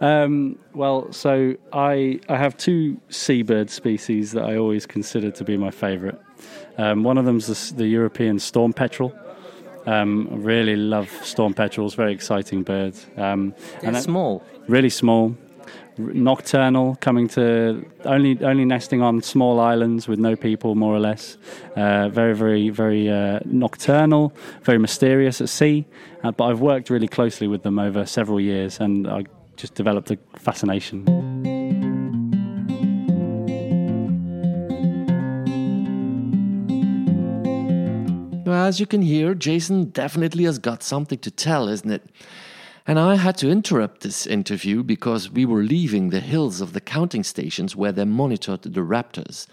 um, 0.00 0.58
well, 0.74 1.12
so 1.12 1.56
I 1.72 2.20
I 2.28 2.36
have 2.36 2.56
two 2.56 3.00
seabird 3.08 3.70
species 3.70 4.32
that 4.32 4.44
I 4.44 4.56
always 4.56 4.86
consider 4.86 5.30
to 5.30 5.44
be 5.44 5.56
my 5.56 5.70
favorite. 5.70 6.20
Um, 6.76 7.04
one 7.04 7.18
of 7.18 7.24
them 7.24 7.36
is 7.38 7.70
the, 7.70 7.76
the 7.76 7.86
European 7.86 8.38
storm 8.38 8.72
petrel. 8.72 9.14
Um, 9.86 10.28
really 10.30 10.76
love 10.76 11.10
storm 11.22 11.54
petrels, 11.54 11.94
very 11.94 12.12
exciting 12.12 12.62
birds. 12.62 13.06
Um, 13.16 13.54
and 13.82 13.96
small, 13.96 14.42
really 14.66 14.90
small, 14.90 15.36
nocturnal, 15.98 16.96
coming 17.00 17.28
to 17.28 17.84
only 18.04 18.42
only 18.42 18.64
nesting 18.64 19.02
on 19.02 19.22
small 19.22 19.60
islands 19.60 20.08
with 20.08 20.18
no 20.18 20.36
people, 20.36 20.74
more 20.74 20.94
or 20.94 21.00
less. 21.00 21.36
Uh, 21.76 22.08
very, 22.08 22.34
very, 22.34 22.70
very 22.70 23.10
uh, 23.10 23.40
nocturnal, 23.44 24.32
very 24.62 24.78
mysterious 24.78 25.40
at 25.40 25.48
sea. 25.48 25.84
Uh, 26.22 26.32
but 26.32 26.44
I've 26.44 26.60
worked 26.60 26.90
really 26.90 27.08
closely 27.08 27.46
with 27.46 27.62
them 27.62 27.78
over 27.78 28.06
several 28.06 28.40
years, 28.40 28.80
and 28.80 29.06
I 29.06 29.24
just 29.56 29.74
developed 29.74 30.10
a 30.10 30.18
fascination. 30.38 31.33
As 38.64 38.80
you 38.80 38.86
can 38.86 39.02
hear, 39.02 39.34
Jason 39.34 39.90
definitely 39.90 40.44
has 40.44 40.58
got 40.58 40.82
something 40.82 41.18
to 41.18 41.30
tell, 41.30 41.68
isn't 41.68 41.90
it? 41.90 42.02
And 42.86 42.98
I 42.98 43.16
had 43.16 43.38
to 43.38 43.50
interrupt 43.50 44.02
this 44.02 44.26
interview 44.26 44.82
because 44.82 45.30
we 45.30 45.46
were 45.46 45.62
leaving 45.62 46.10
the 46.10 46.20
hills 46.20 46.60
of 46.60 46.72
the 46.72 46.80
counting 46.80 47.24
stations 47.24 47.74
where 47.74 47.92
they 47.92 48.04
monitored 48.04 48.62
the 48.62 48.80
raptors, 48.80 49.46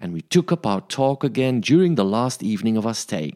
and 0.00 0.12
we 0.12 0.20
took 0.20 0.52
up 0.52 0.66
our 0.66 0.82
talk 0.82 1.24
again 1.24 1.60
during 1.60 1.94
the 1.94 2.04
last 2.04 2.42
evening 2.42 2.76
of 2.76 2.86
our 2.86 2.94
stay. 2.94 3.32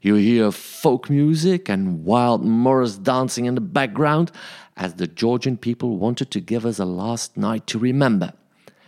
You 0.00 0.14
hear 0.14 0.52
folk 0.52 1.10
music 1.10 1.68
and 1.68 2.04
wild 2.04 2.44
Morris 2.44 2.96
dancing 2.96 3.46
in 3.46 3.56
the 3.56 3.60
background 3.60 4.30
as 4.76 4.94
the 4.94 5.06
Georgian 5.06 5.56
people 5.56 5.96
wanted 5.96 6.30
to 6.30 6.40
give 6.40 6.64
us 6.64 6.78
a 6.78 6.84
last 6.84 7.36
night 7.36 7.66
to 7.66 7.78
remember. 7.78 8.32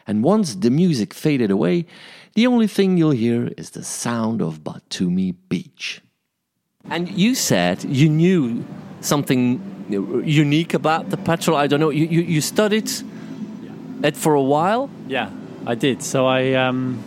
And 0.06 0.24
once 0.24 0.54
the 0.54 0.70
music 0.70 1.12
faded 1.12 1.50
away, 1.50 1.84
the 2.38 2.46
only 2.46 2.68
thing 2.68 2.96
you'll 2.96 3.20
hear 3.26 3.50
is 3.56 3.70
the 3.70 3.82
sound 3.82 4.40
of 4.40 4.60
Batumi 4.60 5.34
Beach. 5.48 6.00
And 6.88 7.08
you 7.10 7.34
said 7.34 7.82
you 7.82 8.08
knew 8.08 8.64
something 9.00 9.60
unique 9.88 10.72
about 10.72 11.10
the 11.10 11.16
petrel. 11.16 11.56
I 11.56 11.66
don't 11.66 11.80
know. 11.80 11.90
You, 11.90 12.06
you, 12.06 12.20
you 12.20 12.40
studied 12.40 12.88
yeah. 12.90 13.72
it 14.04 14.16
for 14.16 14.34
a 14.34 14.40
while? 14.54 14.88
Yeah, 15.08 15.32
I 15.66 15.74
did. 15.74 16.00
So 16.00 16.26
I. 16.26 16.52
Um, 16.52 17.02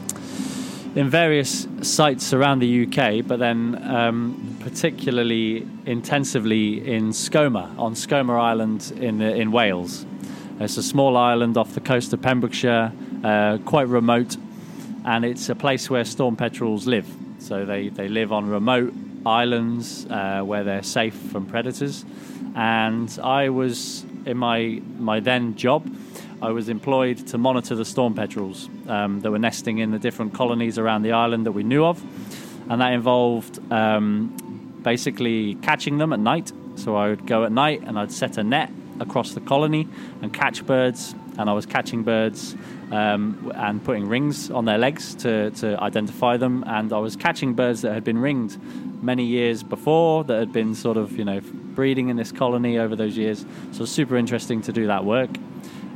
in 0.94 1.10
various 1.10 1.66
sites 1.82 2.34
around 2.34 2.60
the 2.60 2.86
UK, 2.86 3.26
but 3.26 3.40
then 3.40 3.82
um, 3.90 4.58
particularly 4.60 5.66
intensively 5.86 6.86
in 6.86 7.12
Skomer, 7.12 7.74
on 7.80 7.94
Skomer 7.94 8.38
Island 8.38 8.92
in, 8.98 9.22
in 9.22 9.54
Wales. 9.54 10.06
It's 10.60 10.76
a 10.76 10.84
small 10.84 11.16
island 11.16 11.56
off 11.56 11.74
the 11.74 11.80
coast 11.80 12.12
of 12.12 12.22
Pembrokeshire, 12.22 12.92
uh, 13.24 13.60
quite 13.60 13.88
remote, 13.88 14.36
and 15.06 15.26
it's 15.26 15.50
a 15.50 15.56
place 15.56 15.90
where 15.90 16.06
storm 16.06 16.36
petrels 16.36 16.88
live. 16.88 17.08
So 17.40 17.66
they, 17.66 17.90
they 17.90 18.08
live 18.08 18.32
on 18.32 18.48
remote 18.48 18.94
islands 19.26 20.06
uh, 20.10 20.42
where 20.42 20.64
they're 20.64 20.84
safe 20.84 21.16
from 21.16 21.46
predators. 21.46 22.06
And 22.56 23.18
I 23.24 23.50
was 23.50 24.06
in 24.26 24.38
my 24.38 24.82
my 24.98 25.20
then 25.20 25.56
job, 25.56 25.88
I 26.42 26.52
was 26.52 26.70
employed 26.70 27.28
to 27.28 27.38
monitor 27.38 27.76
the 27.76 27.86
storm 27.86 28.14
petrels 28.14 28.70
um, 28.88 29.22
that 29.22 29.32
were 29.32 29.40
nesting 29.40 29.78
in 29.78 29.92
the 29.92 30.00
different 30.00 30.34
colonies 30.34 30.78
around 30.78 31.04
the 31.04 31.12
island 31.12 31.46
that 31.46 31.52
we 31.54 31.64
knew 31.64 31.86
of, 31.86 32.04
and 32.70 32.82
that 32.82 32.94
involved 32.94 33.60
um, 33.72 34.80
basically 34.84 35.56
catching 35.56 35.98
them 35.98 36.14
at 36.14 36.20
night. 36.20 36.52
So 36.76 36.96
I 36.96 37.10
would 37.10 37.28
go 37.28 37.44
at 37.46 37.52
night 37.52 37.82
and 37.86 37.98
I'd 38.00 38.12
set 38.12 38.38
a 38.38 38.44
net 38.44 38.72
across 39.00 39.34
the 39.34 39.42
colony 39.42 39.88
and 40.22 40.34
catch 40.34 40.66
birds, 40.66 41.16
and 41.42 41.50
I 41.50 41.54
was 41.54 41.66
catching 41.66 42.04
birds 42.04 42.56
um, 42.92 43.52
and 43.56 43.84
putting 43.84 44.08
rings 44.08 44.52
on 44.52 44.66
their 44.66 44.78
legs 44.78 45.16
to, 45.16 45.52
to 45.52 45.78
identify 45.82 46.38
them. 46.38 46.64
And 46.68 46.94
I 46.94 47.00
was 47.00 47.16
catching 47.16 47.54
birds 47.54 47.82
that 47.82 47.94
had 47.94 48.04
been 48.04 48.20
ringed 48.20 48.58
many 49.04 49.26
years 49.26 49.64
before, 49.64 50.24
that 50.26 50.40
had 50.40 50.54
been 50.54 50.76
sort 50.76 50.98
of, 50.98 51.18
you 51.18 51.26
know, 51.26 51.42
breeding 51.42 52.10
in 52.10 52.18
this 52.18 52.32
colony 52.32 52.78
over 52.78 52.96
those 52.96 53.18
years. 53.18 53.46
So 53.72 53.86
super 53.86 54.16
interesting 54.16 54.62
to 54.62 54.72
do 54.72 54.88
that 54.88 55.04
work. 55.04 55.32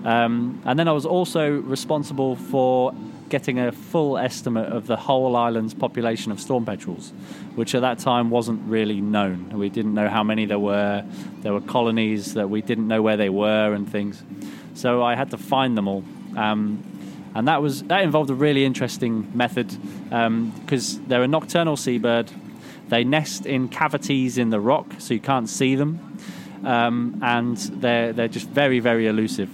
Um, 0.04 0.62
and 0.66 0.78
then 0.78 0.88
I 0.88 0.92
was 0.92 1.06
also 1.06 1.50
responsible 1.50 2.36
for 2.36 2.94
getting 3.30 3.60
a 3.60 3.72
full 3.72 4.18
estimate 4.18 4.72
of 4.72 4.86
the 4.86 4.96
whole 4.96 5.36
island's 5.36 5.74
population 5.74 6.32
of 6.32 6.40
storm 6.40 6.64
petrels, 6.64 7.12
which 7.56 7.74
at 7.74 7.82
that 7.82 7.98
time 7.98 8.30
wasn't 8.30 8.62
really 8.70 9.02
known. 9.02 9.50
We 9.50 9.70
didn't 9.70 9.96
know 9.96 10.10
how 10.10 10.24
many 10.24 10.46
there 10.46 10.60
were. 10.60 11.04
There 11.42 11.54
were 11.54 11.62
colonies 11.62 12.36
that 12.36 12.50
we 12.50 12.62
didn't 12.62 12.88
know 12.88 13.02
where 13.02 13.18
they 13.18 13.30
were 13.30 13.74
and 13.74 13.92
things. 13.92 14.24
So 14.76 15.02
I 15.02 15.16
had 15.16 15.32
to 15.32 15.38
find 15.38 15.78
them 15.78 15.88
all. 15.88 16.04
Um, 16.36 16.84
and 17.36 17.48
that 17.50 17.62
was 17.62 17.84
that 17.84 18.02
involved 18.02 18.30
a 18.30 18.34
really 18.34 18.64
interesting 18.64 19.30
method 19.36 19.68
because 20.04 20.96
um, 20.96 21.06
they're 21.08 21.24
a 21.24 21.28
nocturnal 21.28 21.76
seabird. 21.76 22.32
They 22.88 23.04
nest 23.04 23.46
in 23.46 23.68
cavities 23.68 24.38
in 24.38 24.52
the 24.52 24.60
rock, 24.60 24.96
so 25.00 25.14
you 25.14 25.20
can't 25.20 25.50
see 25.50 25.76
them, 25.76 26.18
um, 26.64 27.20
and 27.22 27.58
they're 27.58 28.14
they're 28.14 28.30
just 28.30 28.48
very 28.48 28.80
very 28.80 29.08
elusive. 29.08 29.50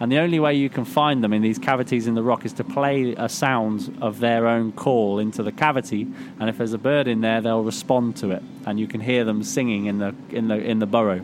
And 0.00 0.10
the 0.10 0.18
only 0.18 0.40
way 0.40 0.54
you 0.54 0.68
can 0.68 0.84
find 0.84 1.24
them 1.24 1.32
in 1.32 1.42
these 1.42 1.58
cavities 1.58 2.06
in 2.06 2.14
the 2.14 2.22
rock 2.22 2.44
is 2.44 2.52
to 2.54 2.64
play 2.64 3.14
a 3.16 3.30
sound 3.30 3.96
of 4.02 4.20
their 4.20 4.46
own 4.46 4.72
call 4.72 5.18
into 5.18 5.42
the 5.42 5.52
cavity. 5.52 6.06
And 6.38 6.50
if 6.50 6.58
there's 6.58 6.74
a 6.74 6.78
bird 6.78 7.08
in 7.08 7.22
there, 7.22 7.40
they'll 7.40 7.64
respond 7.64 8.16
to 8.18 8.30
it, 8.30 8.42
and 8.66 8.78
you 8.78 8.86
can 8.86 9.00
hear 9.00 9.24
them 9.24 9.42
singing 9.42 9.86
in 9.86 9.98
the 9.98 10.14
in 10.30 10.48
the 10.48 10.56
in 10.56 10.78
the 10.78 10.86
burrow 10.86 11.22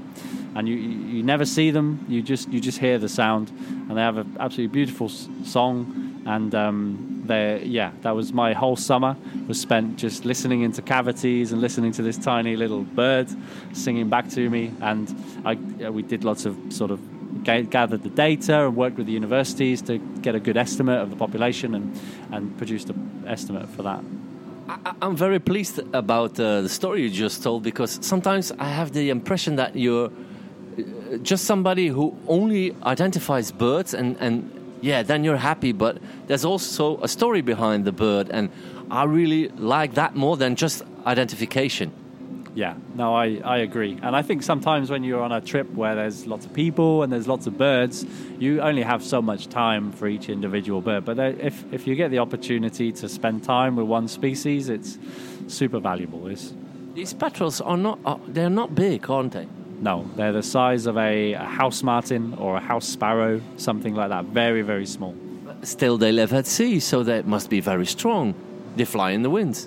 and 0.55 0.69
you 0.69 0.77
you 0.77 1.23
never 1.23 1.45
see 1.45 1.71
them. 1.71 2.05
You 2.09 2.23
just 2.23 2.49
you 2.49 2.61
just 2.61 2.79
hear 2.79 2.99
the 2.99 3.09
sound, 3.09 3.51
and 3.51 3.97
they 3.97 4.03
have 4.03 4.19
an 4.19 4.37
absolutely 4.39 4.73
beautiful 4.73 5.09
song. 5.09 6.23
And 6.25 6.55
um, 6.55 7.23
they 7.27 7.65
yeah, 7.65 7.93
that 8.03 8.15
was 8.15 8.33
my 8.33 8.53
whole 8.53 8.77
summer 8.77 9.17
was 9.49 9.61
spent 9.61 9.97
just 9.97 10.25
listening 10.25 10.63
into 10.63 10.83
cavities 10.83 11.53
and 11.53 11.61
listening 11.61 11.93
to 11.93 12.03
this 12.03 12.17
tiny 12.17 12.55
little 12.57 12.83
bird 12.83 13.29
singing 13.73 14.09
back 14.09 14.29
to 14.31 14.49
me. 14.51 14.73
And 14.81 15.15
I 15.45 15.55
we 15.91 16.03
did 16.03 16.25
lots 16.25 16.45
of 16.45 16.57
sort 16.71 16.91
of 16.91 17.01
gathered 17.45 18.03
the 18.03 18.11
data 18.11 18.67
and 18.67 18.77
worked 18.77 18.99
with 18.99 19.07
the 19.07 19.13
universities 19.13 19.83
to 19.83 19.99
get 19.99 20.35
a 20.35 20.41
good 20.41 20.57
estimate 20.57 21.01
of 21.01 21.11
the 21.11 21.17
population 21.17 21.75
and 21.75 22.01
and 22.31 22.57
produced 22.59 22.91
an 22.91 23.25
estimate 23.27 23.69
for 23.71 23.83
that. 23.83 24.05
I'm 25.01 25.17
very 25.17 25.41
pleased 25.41 25.81
about 25.93 26.39
uh, 26.39 26.61
the 26.61 26.69
story 26.69 27.03
you 27.03 27.11
just 27.11 27.43
told 27.43 27.63
because 27.63 27.99
sometimes 28.01 28.53
I 28.53 28.69
have 28.69 28.93
the 28.93 29.11
impression 29.11 29.57
that 29.57 29.75
you're 29.75 30.11
just 31.23 31.45
somebody 31.45 31.89
who 31.89 32.17
only 32.27 32.75
identifies 32.83 33.53
birds 33.53 33.95
and, 33.95 34.17
and 34.21 34.79
yeah, 34.81 35.03
then 35.03 35.25
you're 35.25 35.37
happy. 35.37 35.73
But 35.73 35.99
there's 36.27 36.45
also 36.45 36.99
a 37.03 37.09
story 37.09 37.41
behind 37.41 37.85
the 37.85 37.93
bird, 37.93 38.31
and 38.31 38.51
I 38.91 39.05
really 39.05 39.49
like 39.49 39.95
that 39.95 40.15
more 40.15 40.37
than 40.37 40.57
just 40.57 40.83
identification. 41.07 41.93
Yeah, 42.55 42.75
no, 42.95 43.15
I, 43.15 43.41
I 43.43 43.59
agree. 43.59 43.99
And 44.03 44.15
I 44.15 44.21
think 44.21 44.43
sometimes 44.43 44.91
when 44.91 45.05
you're 45.05 45.23
on 45.23 45.33
a 45.33 45.41
trip 45.41 45.73
where 45.73 45.95
there's 45.95 46.27
lots 46.27 46.45
of 46.45 46.53
people 46.53 47.03
and 47.03 47.11
there's 47.11 47.27
lots 47.27 47.47
of 47.47 47.57
birds, 47.57 48.05
you 48.39 48.61
only 48.61 48.83
have 48.83 49.03
so 49.03 49.23
much 49.23 49.49
time 49.49 49.91
for 49.91 50.07
each 50.07 50.29
individual 50.29 50.83
bird. 50.83 51.07
But 51.07 51.19
if, 51.19 51.65
if 51.73 51.87
you 51.87 51.95
get 51.95 52.11
the 52.11 52.19
opportunity 52.19 52.93
to 52.93 53.09
spend 53.09 53.43
time 53.43 53.77
with 53.77 53.87
one 53.87 54.07
species, 54.07 54.69
it's 54.69 54.99
super 55.49 55.81
valuable. 55.81 56.27
It's, 56.27 56.53
These 56.93 57.15
petrels 57.15 57.63
are 57.63 57.79
not, 57.79 58.35
they're 58.35 58.51
not 58.51 58.75
big, 58.75 59.09
aren't 59.09 59.33
they? 59.33 59.49
No, 59.83 60.09
they're 60.15 60.33
the 60.33 60.45
size 60.45 60.87
of 60.87 60.97
a, 60.97 61.33
a, 61.33 61.39
house 61.39 61.83
martin 61.83 62.35
or 62.35 62.57
a 62.57 62.61
house 62.61 62.87
sparrow, 62.87 63.41
something 63.57 63.97
like 63.97 64.11
that. 64.11 64.27
Very, 64.27 64.63
very 64.63 64.87
small. 64.87 65.13
Still, 65.63 65.99
they 65.99 66.13
live 66.13 66.33
at 66.33 66.47
sea, 66.47 66.79
so 66.79 67.03
they 67.03 67.23
must 67.23 67.51
be 67.51 67.59
very 67.59 67.85
strong. 67.85 68.35
They 68.77 68.85
fly 68.85 69.11
in 69.11 69.23
the 69.23 69.31
wind. 69.31 69.67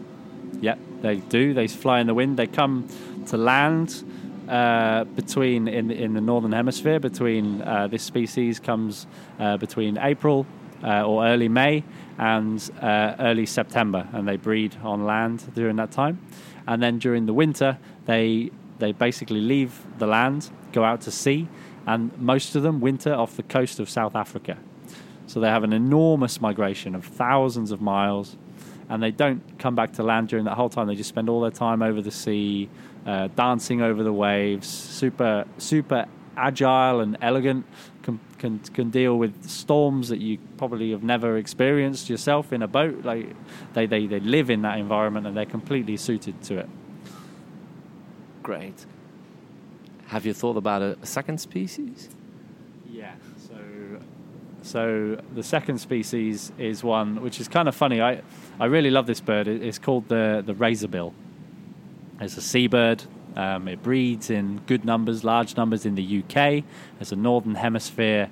Yeah, 0.61 0.75
they 1.01 1.17
do. 1.17 1.53
They 1.53 1.67
fly 1.67 1.99
in 1.99 2.07
the 2.07 2.13
wind. 2.13 2.37
They 2.37 2.47
come 2.47 2.87
to 3.27 3.35
land 3.35 4.05
uh, 4.47 5.03
between 5.03 5.67
in 5.67 5.91
in 5.91 6.13
the 6.13 6.21
northern 6.21 6.53
hemisphere. 6.53 6.99
Between 7.01 7.61
uh, 7.61 7.87
this 7.87 8.03
species 8.03 8.57
comes 8.57 9.07
uh, 9.37 9.57
between 9.57 9.97
April 9.97 10.45
uh, 10.81 11.05
or 11.05 11.25
early 11.25 11.49
May 11.49 11.83
and 12.17 12.71
uh, 12.81 13.15
early 13.19 13.45
September, 13.45 14.07
and 14.13 14.25
they 14.25 14.37
breed 14.37 14.77
on 14.81 15.05
land 15.05 15.43
during 15.55 15.75
that 15.75 15.91
time. 15.91 16.19
And 16.67 16.81
then 16.81 16.99
during 16.99 17.25
the 17.25 17.33
winter, 17.33 17.77
they 18.05 18.51
they 18.79 18.91
basically 18.91 19.41
leave 19.41 19.81
the 19.97 20.07
land, 20.07 20.49
go 20.71 20.83
out 20.83 21.01
to 21.01 21.11
sea, 21.11 21.47
and 21.87 22.17
most 22.19 22.55
of 22.55 22.63
them 22.63 22.81
winter 22.81 23.13
off 23.13 23.35
the 23.37 23.43
coast 23.43 23.79
of 23.79 23.89
South 23.89 24.15
Africa. 24.15 24.57
So 25.27 25.39
they 25.39 25.49
have 25.49 25.63
an 25.63 25.73
enormous 25.73 26.41
migration 26.41 26.95
of 26.95 27.05
thousands 27.05 27.71
of 27.71 27.81
miles, 27.81 28.37
and 28.89 29.01
they 29.01 29.11
don't 29.11 29.41
come 29.57 29.75
back 29.75 29.93
to 29.93 30.03
land 30.03 30.27
during 30.29 30.45
that 30.45 30.55
whole 30.55 30.69
time. 30.69 30.87
They 30.87 30.95
just 30.95 31.09
spend 31.09 31.29
all 31.29 31.41
their 31.41 31.51
time 31.51 31.81
over 31.81 32.01
the 32.01 32.11
sea, 32.11 32.69
uh, 33.05 33.29
dancing 33.35 33.81
over 33.81 34.03
the 34.03 34.13
waves, 34.13 34.67
super 34.67 35.45
super 35.57 36.05
agile 36.37 36.99
and 36.99 37.17
elegant. 37.21 37.65
Can, 38.03 38.19
can 38.37 38.59
can 38.59 38.89
deal 38.91 39.17
with 39.17 39.49
storms 39.49 40.09
that 40.09 40.19
you 40.19 40.37
probably 40.57 40.91
have 40.91 41.01
never 41.01 41.37
experienced 41.37 42.09
yourself 42.09 42.53
in 42.53 42.61
a 42.61 42.67
boat. 42.67 43.03
Like 43.03 43.35
they, 43.73 43.87
they, 43.87 44.05
they 44.05 44.19
live 44.19 44.51
in 44.51 44.61
that 44.61 44.77
environment 44.77 45.25
and 45.25 45.35
they're 45.35 45.45
completely 45.45 45.97
suited 45.97 46.41
to 46.43 46.59
it 46.59 46.69
great. 48.45 48.85
Have 50.05 50.23
you 50.23 50.33
thought 50.33 50.55
about 50.55 50.83
a, 50.83 50.95
a 51.01 51.05
second 51.07 51.39
species? 51.41 52.09
Yeah. 52.87 53.15
So, 53.47 53.57
so 54.61 55.21
the 55.33 55.41
second 55.41 55.79
species 55.79 56.51
is 56.59 56.83
one 56.83 57.23
which 57.23 57.39
is 57.39 57.47
kind 57.47 57.67
of 57.67 57.73
funny. 57.73 58.03
I, 58.03 58.21
I 58.59 58.65
really 58.65 58.91
love 58.91 59.07
this 59.07 59.19
bird. 59.19 59.47
It's 59.47 59.79
called 59.79 60.07
the 60.09 60.43
the 60.45 60.53
razorbill. 60.53 61.11
It's 62.21 62.37
a 62.37 62.41
seabird. 62.41 63.03
Um, 63.35 63.67
it 63.67 63.81
breeds 63.81 64.29
in 64.29 64.61
good 64.67 64.85
numbers, 64.85 65.23
large 65.23 65.57
numbers 65.57 65.83
in 65.85 65.95
the 65.95 66.19
UK. 66.19 66.63
There's 66.99 67.11
a 67.11 67.15
northern 67.15 67.55
hemisphere 67.55 68.29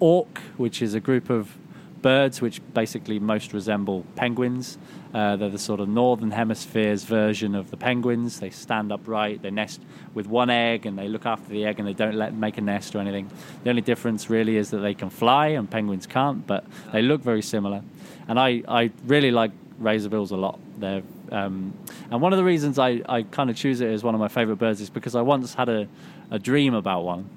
auk, 0.00 0.38
which 0.58 0.82
is 0.82 0.92
a 0.92 1.00
group 1.00 1.30
of 1.30 1.56
birds 2.02 2.40
which 2.40 2.60
basically 2.74 3.18
most 3.18 3.52
resemble 3.52 4.04
penguins. 4.14 4.78
Uh, 5.14 5.36
they're 5.36 5.48
the 5.48 5.58
sort 5.58 5.80
of 5.80 5.88
northern 5.88 6.30
hemisphere's 6.30 7.04
version 7.04 7.54
of 7.54 7.70
the 7.70 7.76
penguins. 7.76 8.40
They 8.40 8.50
stand 8.50 8.92
upright, 8.92 9.42
they 9.42 9.50
nest 9.50 9.80
with 10.14 10.26
one 10.26 10.50
egg, 10.50 10.86
and 10.86 10.98
they 10.98 11.08
look 11.08 11.26
after 11.26 11.48
the 11.48 11.64
egg, 11.64 11.78
and 11.78 11.88
they 11.88 11.94
don't 11.94 12.14
let 12.14 12.34
make 12.34 12.58
a 12.58 12.60
nest 12.60 12.94
or 12.94 12.98
anything. 12.98 13.30
The 13.64 13.70
only 13.70 13.82
difference 13.82 14.28
really 14.28 14.56
is 14.56 14.70
that 14.70 14.78
they 14.78 14.94
can 14.94 15.10
fly, 15.10 15.48
and 15.48 15.70
penguins 15.70 16.06
can't, 16.06 16.46
but 16.46 16.64
they 16.92 17.02
look 17.02 17.22
very 17.22 17.42
similar. 17.42 17.82
And 18.28 18.38
I, 18.38 18.62
I 18.68 18.90
really 19.06 19.30
like 19.30 19.52
razorbills 19.80 20.32
a 20.32 20.36
lot. 20.36 20.58
They're 20.78 21.02
um, 21.32 21.74
and 22.10 22.20
one 22.20 22.32
of 22.32 22.36
the 22.36 22.44
reasons 22.44 22.78
I, 22.78 23.02
I 23.08 23.22
kind 23.22 23.50
of 23.50 23.56
choose 23.56 23.80
it 23.80 23.90
as 23.90 24.04
one 24.04 24.14
of 24.14 24.20
my 24.20 24.28
favorite 24.28 24.56
birds 24.56 24.80
is 24.80 24.90
because 24.90 25.14
I 25.14 25.22
once 25.22 25.54
had 25.54 25.68
a, 25.68 25.88
a 26.30 26.38
dream 26.38 26.74
about 26.74 27.02
one 27.02 27.28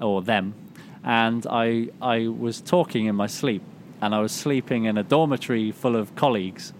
or 0.00 0.22
them, 0.22 0.54
and 1.04 1.46
I 1.48 1.88
I 2.00 2.28
was 2.28 2.60
talking 2.60 3.06
in 3.06 3.14
my 3.14 3.26
sleep, 3.26 3.62
and 4.00 4.14
I 4.14 4.20
was 4.20 4.32
sleeping 4.32 4.84
in 4.84 4.98
a 4.98 5.02
dormitory 5.02 5.72
full 5.72 5.96
of 5.96 6.14
colleagues 6.14 6.72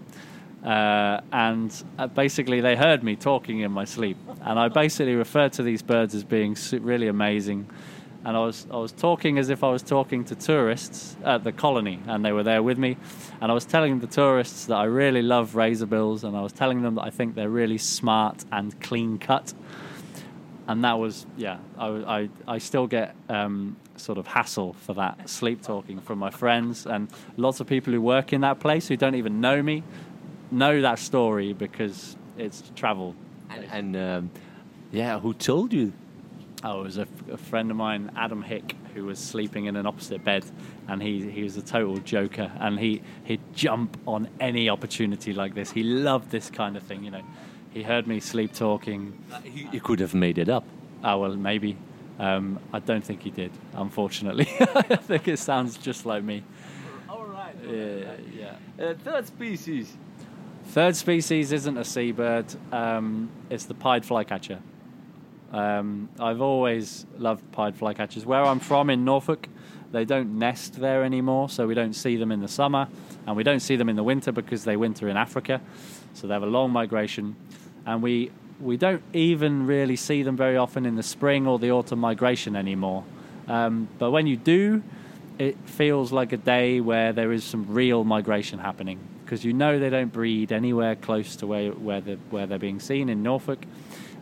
uh, 0.63 1.21
and 1.31 1.83
uh, 1.97 2.05
basically, 2.07 2.61
they 2.61 2.75
heard 2.75 3.03
me 3.03 3.15
talking 3.15 3.61
in 3.61 3.71
my 3.71 3.85
sleep, 3.85 4.17
and 4.41 4.59
I 4.59 4.67
basically 4.67 5.15
referred 5.15 5.53
to 5.53 5.63
these 5.63 5.81
birds 5.81 6.13
as 6.13 6.23
being 6.23 6.55
really 6.81 7.07
amazing. 7.07 7.67
And 8.23 8.37
I 8.37 8.41
was 8.41 8.67
I 8.69 8.77
was 8.77 8.91
talking 8.91 9.39
as 9.39 9.49
if 9.49 9.63
I 9.63 9.71
was 9.71 9.81
talking 9.81 10.23
to 10.25 10.35
tourists 10.35 11.17
at 11.23 11.43
the 11.43 11.51
colony, 11.51 11.99
and 12.05 12.23
they 12.23 12.31
were 12.31 12.43
there 12.43 12.61
with 12.61 12.77
me. 12.77 12.97
And 13.41 13.51
I 13.51 13.55
was 13.55 13.65
telling 13.65 13.99
the 14.01 14.07
tourists 14.07 14.67
that 14.67 14.75
I 14.75 14.83
really 14.83 15.23
love 15.23 15.53
razorbills, 15.53 16.23
and 16.23 16.37
I 16.37 16.41
was 16.41 16.53
telling 16.53 16.83
them 16.83 16.93
that 16.95 17.05
I 17.05 17.09
think 17.09 17.33
they're 17.33 17.49
really 17.49 17.79
smart 17.79 18.45
and 18.51 18.79
clean 18.81 19.17
cut. 19.17 19.55
And 20.67 20.83
that 20.83 20.99
was 20.99 21.25
yeah, 21.37 21.57
I 21.77 21.87
I, 21.87 22.29
I 22.47 22.57
still 22.59 22.87
get 22.87 23.15
um, 23.29 23.77
sort 23.97 24.17
of 24.17 24.27
hassle 24.27 24.73
for 24.73 24.93
that 24.95 25.29
sleep 25.29 25.61
talking 25.61 25.99
from 25.99 26.19
my 26.19 26.29
friends 26.29 26.85
and 26.85 27.09
lots 27.37 27.59
of 27.59 27.67
people 27.67 27.93
who 27.93 28.01
work 28.01 28.33
in 28.33 28.41
that 28.41 28.59
place 28.59 28.87
who 28.87 28.97
don't 28.97 29.15
even 29.15 29.41
know 29.41 29.61
me 29.61 29.83
know 30.49 30.81
that 30.81 30.99
story 30.99 31.53
because 31.53 32.15
it's 32.37 32.63
travel 32.75 33.15
And, 33.49 33.65
and 33.71 33.95
um, 33.97 34.31
yeah, 34.91 35.19
who 35.19 35.33
told 35.33 35.73
you? 35.73 35.93
Oh, 36.63 36.81
it 36.81 36.83
was 36.83 36.97
a, 36.97 37.07
a, 37.31 37.37
friend 37.37 37.71
of 37.71 37.77
mine, 37.77 38.11
Adam 38.15 38.43
Hick, 38.43 38.75
who 38.93 39.05
was 39.05 39.17
sleeping 39.17 39.65
in 39.65 39.75
an 39.75 39.87
opposite 39.87 40.23
bed, 40.23 40.45
and 40.87 41.01
he 41.01 41.27
he 41.31 41.41
was 41.41 41.57
a 41.57 41.61
total 41.61 41.97
joker, 41.97 42.51
and 42.59 42.77
he 42.79 43.01
he'd 43.23 43.41
jump 43.53 43.97
on 44.05 44.29
any 44.39 44.69
opportunity 44.69 45.33
like 45.33 45.55
this. 45.55 45.71
He 45.71 45.81
loved 45.81 46.29
this 46.29 46.51
kind 46.51 46.77
of 46.77 46.83
thing, 46.83 47.03
you 47.03 47.11
know. 47.11 47.23
He 47.71 47.83
heard 47.83 48.05
me 48.07 48.19
sleep 48.19 48.53
talking. 48.53 49.17
He, 49.43 49.67
he 49.71 49.79
could 49.79 49.99
have 49.99 50.13
made 50.13 50.37
it 50.37 50.49
up. 50.49 50.65
Oh 51.03 51.19
well, 51.19 51.35
maybe. 51.35 51.77
Um, 52.19 52.59
I 52.71 52.79
don't 52.79 53.03
think 53.03 53.23
he 53.23 53.31
did, 53.31 53.51
unfortunately. 53.73 54.47
I 54.59 54.95
think 54.95 55.27
it 55.27 55.39
sounds 55.39 55.77
just 55.77 56.05
like 56.05 56.23
me. 56.23 56.43
All 57.09 57.25
right. 57.25 57.55
Yeah, 57.67 58.13
yeah. 58.33 58.85
Uh, 58.85 58.93
third 58.93 59.25
species. 59.25 59.95
Third 60.65 60.95
species 60.95 61.51
isn't 61.51 61.77
a 61.77 61.83
seabird. 61.83 62.45
Um, 62.71 63.29
it's 63.49 63.65
the 63.65 63.73
pied 63.73 64.05
flycatcher. 64.05 64.59
Um, 65.51 66.09
I've 66.19 66.41
always 66.41 67.05
loved 67.17 67.49
pied 67.51 67.77
flycatchers. 67.77 68.25
Where 68.25 68.43
I'm 68.43 68.59
from 68.59 68.89
in 68.89 69.03
Norfolk, 69.03 69.47
they 69.91 70.05
don't 70.05 70.37
nest 70.37 70.79
there 70.79 71.03
anymore, 71.03 71.49
so 71.49 71.67
we 71.67 71.73
don't 71.73 71.93
see 71.93 72.15
them 72.15 72.31
in 72.31 72.39
the 72.39 72.47
summer, 72.47 72.87
and 73.25 73.35
we 73.35 73.43
don't 73.43 73.59
see 73.59 73.75
them 73.75 73.89
in 73.89 73.95
the 73.95 74.03
winter 74.03 74.31
because 74.31 74.63
they 74.63 74.77
winter 74.77 75.09
in 75.09 75.17
Africa. 75.17 75.59
So 76.13 76.27
they 76.27 76.33
have 76.33 76.43
a 76.43 76.47
long 76.47 76.71
migration, 76.71 77.35
and 77.85 78.01
we 78.01 78.31
we 78.59 78.77
don't 78.77 79.01
even 79.13 79.65
really 79.65 79.95
see 79.95 80.21
them 80.21 80.37
very 80.37 80.55
often 80.55 80.85
in 80.85 80.95
the 80.95 81.03
spring 81.03 81.47
or 81.47 81.57
the 81.57 81.71
autumn 81.71 81.99
migration 81.99 82.55
anymore. 82.55 83.03
Um, 83.47 83.87
but 83.97 84.11
when 84.11 84.27
you 84.27 84.37
do, 84.37 84.83
it 85.39 85.57
feels 85.65 86.11
like 86.11 86.31
a 86.31 86.37
day 86.37 86.79
where 86.79 87.11
there 87.11 87.31
is 87.31 87.43
some 87.43 87.65
real 87.73 88.03
migration 88.03 88.59
happening 88.59 88.99
because 89.25 89.43
you 89.43 89.53
know 89.53 89.79
they 89.79 89.89
don't 89.89 90.11
breed 90.11 90.51
anywhere 90.51 90.95
close 90.95 91.37
to 91.37 91.47
where 91.47 91.71
where, 91.71 92.01
the, 92.01 92.15
where 92.29 92.45
they're 92.45 92.59
being 92.59 92.79
seen 92.79 93.09
in 93.09 93.23
Norfolk. 93.23 93.59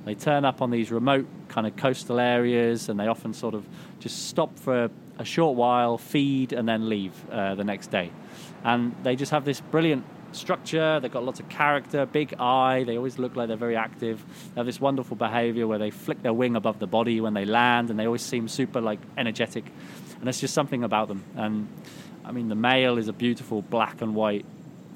They 0.05 0.15
turn 0.15 0.45
up 0.45 0.61
on 0.61 0.71
these 0.71 0.91
remote 0.91 1.27
kind 1.49 1.67
of 1.67 1.75
coastal 1.75 2.19
areas, 2.19 2.89
and 2.89 2.99
they 2.99 3.07
often 3.07 3.33
sort 3.33 3.53
of 3.53 3.65
just 3.99 4.29
stop 4.29 4.57
for 4.57 4.85
a, 4.85 4.91
a 5.17 5.25
short 5.25 5.57
while, 5.57 5.97
feed, 5.97 6.53
and 6.53 6.67
then 6.67 6.87
leave 6.87 7.13
uh, 7.31 7.55
the 7.55 7.63
next 7.63 7.87
day. 7.87 8.11
And 8.63 8.95
they 9.03 9.15
just 9.15 9.31
have 9.31 9.45
this 9.45 9.59
brilliant 9.59 10.05
structure. 10.35 10.99
They've 10.99 11.11
got 11.11 11.23
lots 11.23 11.39
of 11.39 11.49
character, 11.49 12.05
big 12.05 12.33
eye. 12.39 12.83
They 12.83 12.97
always 12.97 13.17
look 13.17 13.35
like 13.35 13.47
they're 13.47 13.57
very 13.57 13.75
active. 13.75 14.23
They 14.53 14.59
have 14.59 14.65
this 14.65 14.79
wonderful 14.79 15.15
behavior 15.15 15.67
where 15.67 15.79
they 15.79 15.91
flick 15.91 16.21
their 16.21 16.33
wing 16.33 16.55
above 16.55 16.79
the 16.79 16.87
body 16.87 17.21
when 17.21 17.33
they 17.33 17.45
land, 17.45 17.89
and 17.89 17.99
they 17.99 18.05
always 18.05 18.21
seem 18.21 18.47
super 18.47 18.81
like 18.81 18.99
energetic. 19.17 19.65
And 20.15 20.25
there's 20.25 20.41
just 20.41 20.53
something 20.53 20.83
about 20.83 21.07
them. 21.07 21.23
And 21.35 21.67
I 22.25 22.31
mean, 22.31 22.49
the 22.49 22.55
male 22.55 22.97
is 22.97 23.07
a 23.07 23.13
beautiful 23.13 23.61
black 23.61 24.01
and 24.01 24.15
white 24.15 24.45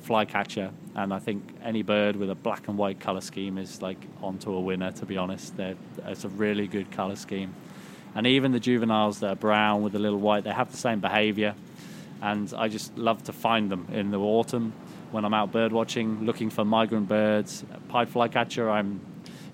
flycatcher, 0.01 0.71
and 0.95 1.13
I 1.13 1.19
think 1.19 1.43
any 1.63 1.81
bird 1.81 2.15
with 2.17 2.29
a 2.29 2.35
black 2.35 2.67
and 2.67 2.77
white 2.77 2.99
color 2.99 3.21
scheme 3.21 3.57
is 3.57 3.81
like 3.81 3.97
onto 4.21 4.53
a 4.53 4.59
winner. 4.59 4.91
To 4.91 5.05
be 5.05 5.17
honest, 5.17 5.55
They're, 5.57 5.75
it's 6.05 6.25
a 6.25 6.29
really 6.29 6.67
good 6.67 6.91
color 6.91 7.15
scheme. 7.15 7.53
And 8.15 8.27
even 8.27 8.51
the 8.51 8.59
juveniles 8.59 9.21
that 9.21 9.27
are 9.27 9.35
brown 9.35 9.81
with 9.81 9.95
a 9.95 9.99
little 9.99 10.19
white, 10.19 10.43
they 10.43 10.51
have 10.51 10.71
the 10.71 10.77
same 10.77 10.99
behavior. 10.99 11.55
And 12.21 12.53
I 12.55 12.67
just 12.67 12.95
love 12.97 13.23
to 13.23 13.33
find 13.33 13.71
them 13.71 13.87
in 13.91 14.11
the 14.11 14.19
autumn 14.19 14.73
when 15.13 15.25
I'm 15.25 15.33
out 15.33 15.51
bird 15.51 15.71
watching, 15.71 16.25
looking 16.25 16.49
for 16.49 16.65
migrant 16.65 17.07
birds. 17.07 17.63
Pied 17.87 18.09
flycatcher, 18.09 18.69
I'm, 18.69 18.99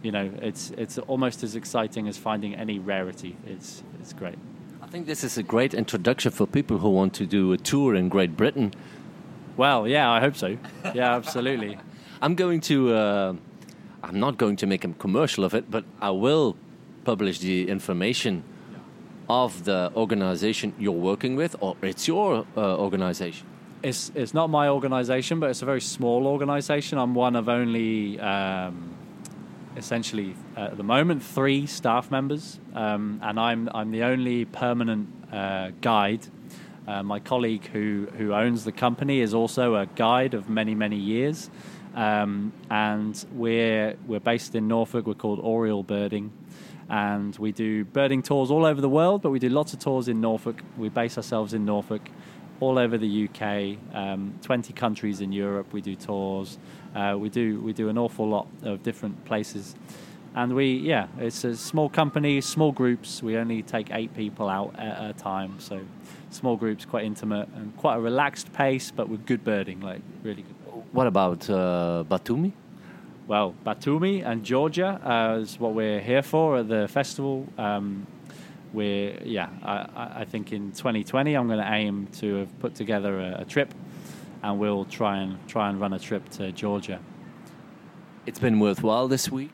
you 0.02 0.12
know, 0.12 0.32
it's 0.42 0.72
it's 0.78 0.98
almost 0.98 1.44
as 1.44 1.56
exciting 1.56 2.08
as 2.08 2.18
finding 2.18 2.56
any 2.56 2.80
rarity. 2.80 3.36
It's 3.46 3.84
it's 4.00 4.14
great. 4.14 4.38
I 4.82 4.88
think 4.88 5.06
this 5.06 5.24
is 5.24 5.38
a 5.38 5.44
great 5.44 5.74
introduction 5.74 6.32
for 6.32 6.48
people 6.48 6.78
who 6.78 6.90
want 6.90 7.14
to 7.16 7.26
do 7.26 7.52
a 7.52 7.58
tour 7.58 7.94
in 7.94 8.10
Great 8.10 8.36
Britain. 8.36 8.74
Well, 9.58 9.88
yeah, 9.88 10.10
I 10.10 10.20
hope 10.22 10.36
so. 10.36 10.58
Yeah, 10.96 11.16
absolutely. 11.16 11.78
I'm 12.22 12.36
going 12.36 12.62
to. 12.62 12.94
Uh, 12.94 13.34
I'm 14.02 14.20
not 14.20 14.38
going 14.38 14.56
to 14.56 14.66
make 14.66 14.86
a 14.86 14.94
commercial 14.94 15.44
of 15.44 15.54
it, 15.54 15.70
but 15.70 15.84
I 16.00 16.12
will 16.12 16.56
publish 17.04 17.40
the 17.40 17.68
information 17.68 18.44
of 19.28 19.66
the 19.66 19.92
organization 19.96 20.74
you're 20.80 21.02
working 21.12 21.36
with, 21.36 21.56
or 21.60 21.76
it's 21.82 22.08
your 22.08 22.46
uh, 22.56 22.78
organization 22.78 23.46
it's 23.82 24.12
it's 24.16 24.34
not 24.34 24.50
my 24.50 24.68
organisation, 24.68 25.40
but 25.40 25.50
it's 25.50 25.62
a 25.62 25.66
very 25.66 25.82
small 25.82 26.28
organisation. 26.28 26.98
I'm 26.98 27.16
one 27.16 27.36
of 27.36 27.48
only 27.48 28.20
um, 28.20 28.96
essentially 29.78 30.36
uh, 30.58 30.72
at 30.72 30.78
the 30.78 30.84
moment 30.84 31.24
three 31.24 31.66
staff 31.66 32.12
members, 32.12 32.60
um, 32.74 33.20
and 33.24 33.40
I'm 33.40 33.70
I'm 33.74 33.92
the 33.92 34.04
only 34.04 34.46
permanent 34.46 35.08
uh, 35.32 35.72
guide. 35.82 36.28
Uh, 36.88 37.04
my 37.04 37.20
colleague 37.20 37.68
who 37.68 38.08
who 38.18 38.34
owns 38.34 38.64
the 38.64 38.72
company 38.72 39.22
is 39.22 39.34
also 39.34 39.76
a 39.76 39.86
guide 39.86 40.34
of 40.34 40.50
many 40.50 40.76
many 40.76 40.98
years, 40.98 41.50
um, 41.96 42.52
and 42.70 43.26
we're 43.34 43.96
we're 44.08 44.20
based 44.20 44.56
in 44.56 44.68
Norfolk. 44.68 45.08
We're 45.08 45.14
called 45.14 45.40
Oriole 45.40 45.84
Birding. 45.84 46.32
And 46.92 47.36
we 47.36 47.52
do 47.52 47.86
birding 47.86 48.24
tours 48.24 48.50
all 48.50 48.66
over 48.66 48.82
the 48.82 48.90
world, 48.90 49.22
but 49.22 49.30
we 49.30 49.38
do 49.38 49.48
lots 49.48 49.74
of 49.74 49.80
tours 49.80 50.08
in 50.08 50.22
Norfolk. 50.22 50.64
We 50.76 50.90
base 50.90 51.18
ourselves 51.18 51.54
in 51.54 51.64
Norfolk 51.64 52.10
all 52.60 52.78
over 52.78 52.98
the 52.98 53.28
UK, 53.28 53.78
um, 53.96 54.34
20 54.42 54.74
countries 54.74 55.22
in 55.22 55.32
Europe. 55.32 55.72
We 55.72 55.82
do 55.82 55.96
tours. 55.96 56.58
Uh, 56.96 57.16
we 57.20 57.30
do 57.30 57.62
we 57.62 57.74
do 57.74 57.90
an 57.90 57.98
awful 57.98 58.28
lot 58.28 58.48
of 58.64 58.84
different 58.84 59.24
places, 59.26 59.76
and 60.36 60.56
we 60.56 60.74
yeah, 60.74 61.08
it's 61.20 61.44
a 61.44 61.56
small 61.56 61.90
company, 61.90 62.42
small 62.42 62.72
groups. 62.72 63.22
We 63.22 63.38
only 63.38 63.62
take 63.62 63.92
eight 63.92 64.16
people 64.16 64.50
out 64.50 64.78
at 64.78 65.10
a 65.10 65.14
time, 65.14 65.60
so 65.60 65.82
small 66.32 66.56
groups, 66.56 66.86
quite 66.86 67.06
intimate 67.06 67.48
and 67.56 67.76
quite 67.78 67.96
a 67.96 68.00
relaxed 68.00 68.52
pace, 68.54 68.92
but 68.92 69.08
with 69.08 69.26
good 69.26 69.44
birding, 69.44 69.82
like 69.82 70.02
really 70.24 70.42
good. 70.42 70.56
What 70.92 71.08
about 71.08 71.48
uh, 71.50 72.04
Batumi? 72.10 72.52
Well, 73.28 73.54
Batumi 73.64 74.26
and 74.26 74.44
Georgia 74.44 75.00
uh, 75.04 75.40
is 75.40 75.60
what 75.60 75.76
we're 75.76 76.00
here 76.00 76.24
for 76.24 76.58
at 76.58 76.68
the 76.68 76.88
festival. 76.88 77.46
Um, 77.60 78.08
we're 78.74 79.20
yeah 79.24 79.50
I, 79.64 80.22
I 80.22 80.26
think 80.26 80.52
in 80.52 80.72
2020 80.72 81.34
I'm 81.34 81.48
going 81.48 81.60
to 81.60 81.72
aim 81.72 82.08
to 82.20 82.36
have 82.36 82.60
put 82.60 82.76
together 82.76 83.20
a, 83.20 83.42
a, 83.42 83.46
trip 83.46 83.74
and 84.44 84.60
we'll 84.60 84.86
try 84.86 85.18
and 85.18 85.48
try 85.48 85.70
and 85.70 85.80
run 85.80 85.94
a 85.94 86.00
trip 86.00 86.30
to 86.30 86.52
Georgia. 86.52 87.00
It's 88.26 88.40
been 88.40 88.60
worthwhile 88.60 89.08
this 89.08 89.30
week? 89.30 89.52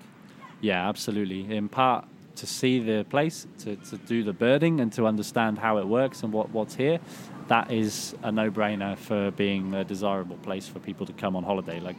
Yeah 0.62 0.88
absolutely. 0.88 1.56
In 1.56 1.70
part 1.70 2.06
to 2.36 2.46
see 2.46 2.80
the 2.80 3.06
place 3.06 3.48
to, 3.60 3.78
to 3.78 3.98
do 3.98 4.24
the 4.24 4.34
birding 4.34 4.82
and 4.82 4.92
to 4.94 5.06
understand 5.06 5.60
how 5.60 5.78
it 5.78 5.88
works 5.88 6.24
and 6.24 6.34
what, 6.34 6.50
what's 6.50 6.76
here 6.76 7.00
that 7.48 7.72
is 7.72 8.16
a 8.24 8.32
no-brainer 8.32 8.98
for 8.98 9.32
being 9.32 9.74
a 9.74 9.84
desirable 9.84 10.38
place 10.38 10.68
for 10.68 10.80
people 10.80 11.06
to 11.06 11.14
come 11.14 11.36
on 11.36 11.44
holiday 11.44 11.80
like 11.80 11.98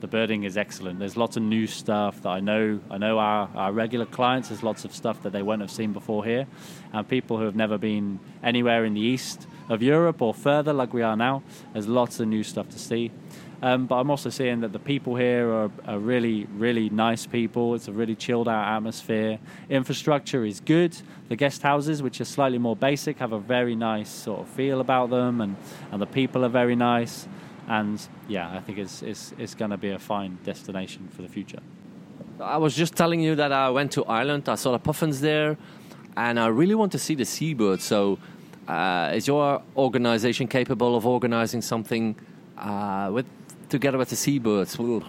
the 0.00 0.06
birding 0.06 0.44
is 0.44 0.56
excellent. 0.56 0.98
There's 0.98 1.16
lots 1.16 1.36
of 1.36 1.42
new 1.42 1.66
stuff 1.66 2.22
that 2.22 2.30
I 2.30 2.40
know. 2.40 2.80
I 2.90 2.96
know 2.96 3.18
our, 3.18 3.50
our 3.54 3.72
regular 3.72 4.06
clients. 4.06 4.48
There's 4.48 4.62
lots 4.62 4.84
of 4.84 4.94
stuff 4.94 5.22
that 5.22 5.32
they 5.32 5.42
won't 5.42 5.60
have 5.60 5.70
seen 5.70 5.92
before 5.92 6.24
here, 6.24 6.46
and 6.92 7.06
people 7.06 7.36
who 7.36 7.44
have 7.44 7.56
never 7.56 7.76
been 7.76 8.18
anywhere 8.42 8.84
in 8.84 8.94
the 8.94 9.00
east 9.00 9.46
of 9.68 9.82
Europe 9.82 10.22
or 10.22 10.32
further, 10.32 10.72
like 10.72 10.94
we 10.94 11.02
are 11.02 11.16
now. 11.16 11.42
There's 11.72 11.86
lots 11.86 12.18
of 12.18 12.28
new 12.28 12.42
stuff 12.42 12.70
to 12.70 12.78
see. 12.78 13.10
Um, 13.62 13.86
but 13.86 13.96
I'm 13.96 14.10
also 14.10 14.30
seeing 14.30 14.60
that 14.60 14.72
the 14.72 14.78
people 14.78 15.16
here 15.16 15.50
are, 15.50 15.70
are, 15.86 15.98
really, 15.98 16.46
really 16.56 16.88
nice 16.88 17.26
people. 17.26 17.74
It's 17.74 17.88
a 17.88 17.92
really 17.92 18.14
chilled 18.14 18.48
out 18.48 18.76
atmosphere. 18.76 19.38
Infrastructure 19.68 20.46
is 20.46 20.60
good. 20.60 20.96
The 21.28 21.36
guest 21.36 21.60
houses, 21.60 22.02
which 22.02 22.20
are 22.22 22.24
slightly 22.24 22.56
more 22.56 22.74
basic, 22.74 23.18
have 23.18 23.32
a 23.32 23.38
very 23.38 23.76
nice 23.76 24.08
sort 24.08 24.40
of 24.40 24.48
feel 24.48 24.80
about 24.80 25.10
them, 25.10 25.42
and, 25.42 25.56
and 25.92 26.00
the 26.00 26.06
people 26.06 26.44
are 26.44 26.48
very 26.48 26.74
nice 26.74 27.28
and 27.70 28.04
yeah, 28.28 28.50
I 28.50 28.60
think 28.60 28.78
it's 28.78 29.00
it's 29.02 29.32
it's 29.38 29.54
going 29.54 29.70
to 29.70 29.76
be 29.76 29.90
a 29.90 29.98
fine 29.98 30.38
destination 30.44 31.08
for 31.14 31.22
the 31.22 31.28
future. 31.28 31.60
I 32.40 32.56
was 32.56 32.74
just 32.74 32.96
telling 32.96 33.20
you 33.20 33.36
that 33.36 33.52
I 33.52 33.70
went 33.70 33.92
to 33.92 34.04
Ireland. 34.04 34.48
I 34.48 34.56
saw 34.56 34.72
the 34.72 34.78
puffins 34.78 35.20
there, 35.20 35.56
and 36.16 36.40
I 36.40 36.48
really 36.48 36.74
want 36.74 36.90
to 36.92 36.98
see 36.98 37.14
the 37.14 37.24
seabirds. 37.24 37.84
So, 37.84 38.18
uh, 38.66 39.12
is 39.14 39.28
your 39.28 39.62
organization 39.76 40.48
capable 40.48 40.96
of 40.96 41.06
organizing 41.06 41.62
something 41.62 42.16
uh, 42.58 43.10
with 43.12 43.26
together 43.70 43.98
with 43.98 44.10
the 44.10 44.16
seabirds? 44.16 44.78
Well, 44.78 45.02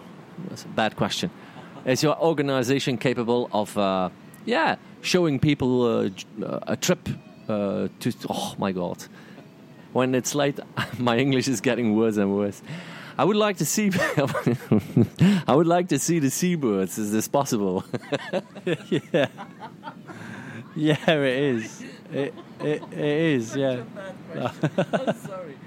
that's 0.47 0.63
a 0.63 0.69
bad 0.69 0.95
question. 0.95 1.29
Is 1.85 2.03
your 2.03 2.17
organization 2.21 2.97
capable 2.97 3.49
of, 3.51 3.77
uh, 3.77 4.09
yeah, 4.45 4.75
showing 5.01 5.39
people 5.39 5.83
uh, 5.83 6.09
a 6.67 6.77
trip 6.77 7.09
uh, 7.49 7.87
to? 7.99 8.13
Oh 8.29 8.55
my 8.57 8.71
God! 8.71 9.03
when 9.93 10.15
it's 10.15 10.35
late, 10.35 10.59
my 10.97 11.17
English 11.17 11.47
is 11.47 11.61
getting 11.61 11.95
worse 11.95 12.17
and 12.17 12.35
worse. 12.35 12.61
I 13.17 13.25
would 13.25 13.35
like 13.35 13.57
to 13.57 13.65
see. 13.65 13.91
I 15.47 15.53
would 15.53 15.67
like 15.67 15.89
to 15.89 15.99
see 15.99 16.19
the 16.19 16.31
seabirds. 16.31 16.97
Is 16.97 17.11
this 17.11 17.27
possible? 17.27 17.83
yeah, 18.65 19.27
yeah, 20.75 20.97
it 21.07 21.43
is. 21.55 21.83
It 22.11 22.33
it, 22.61 22.81
it 22.91 22.99
is. 22.99 23.55
Yeah. 23.55 23.83
I'm 24.33 25.15
sorry, 25.17 25.57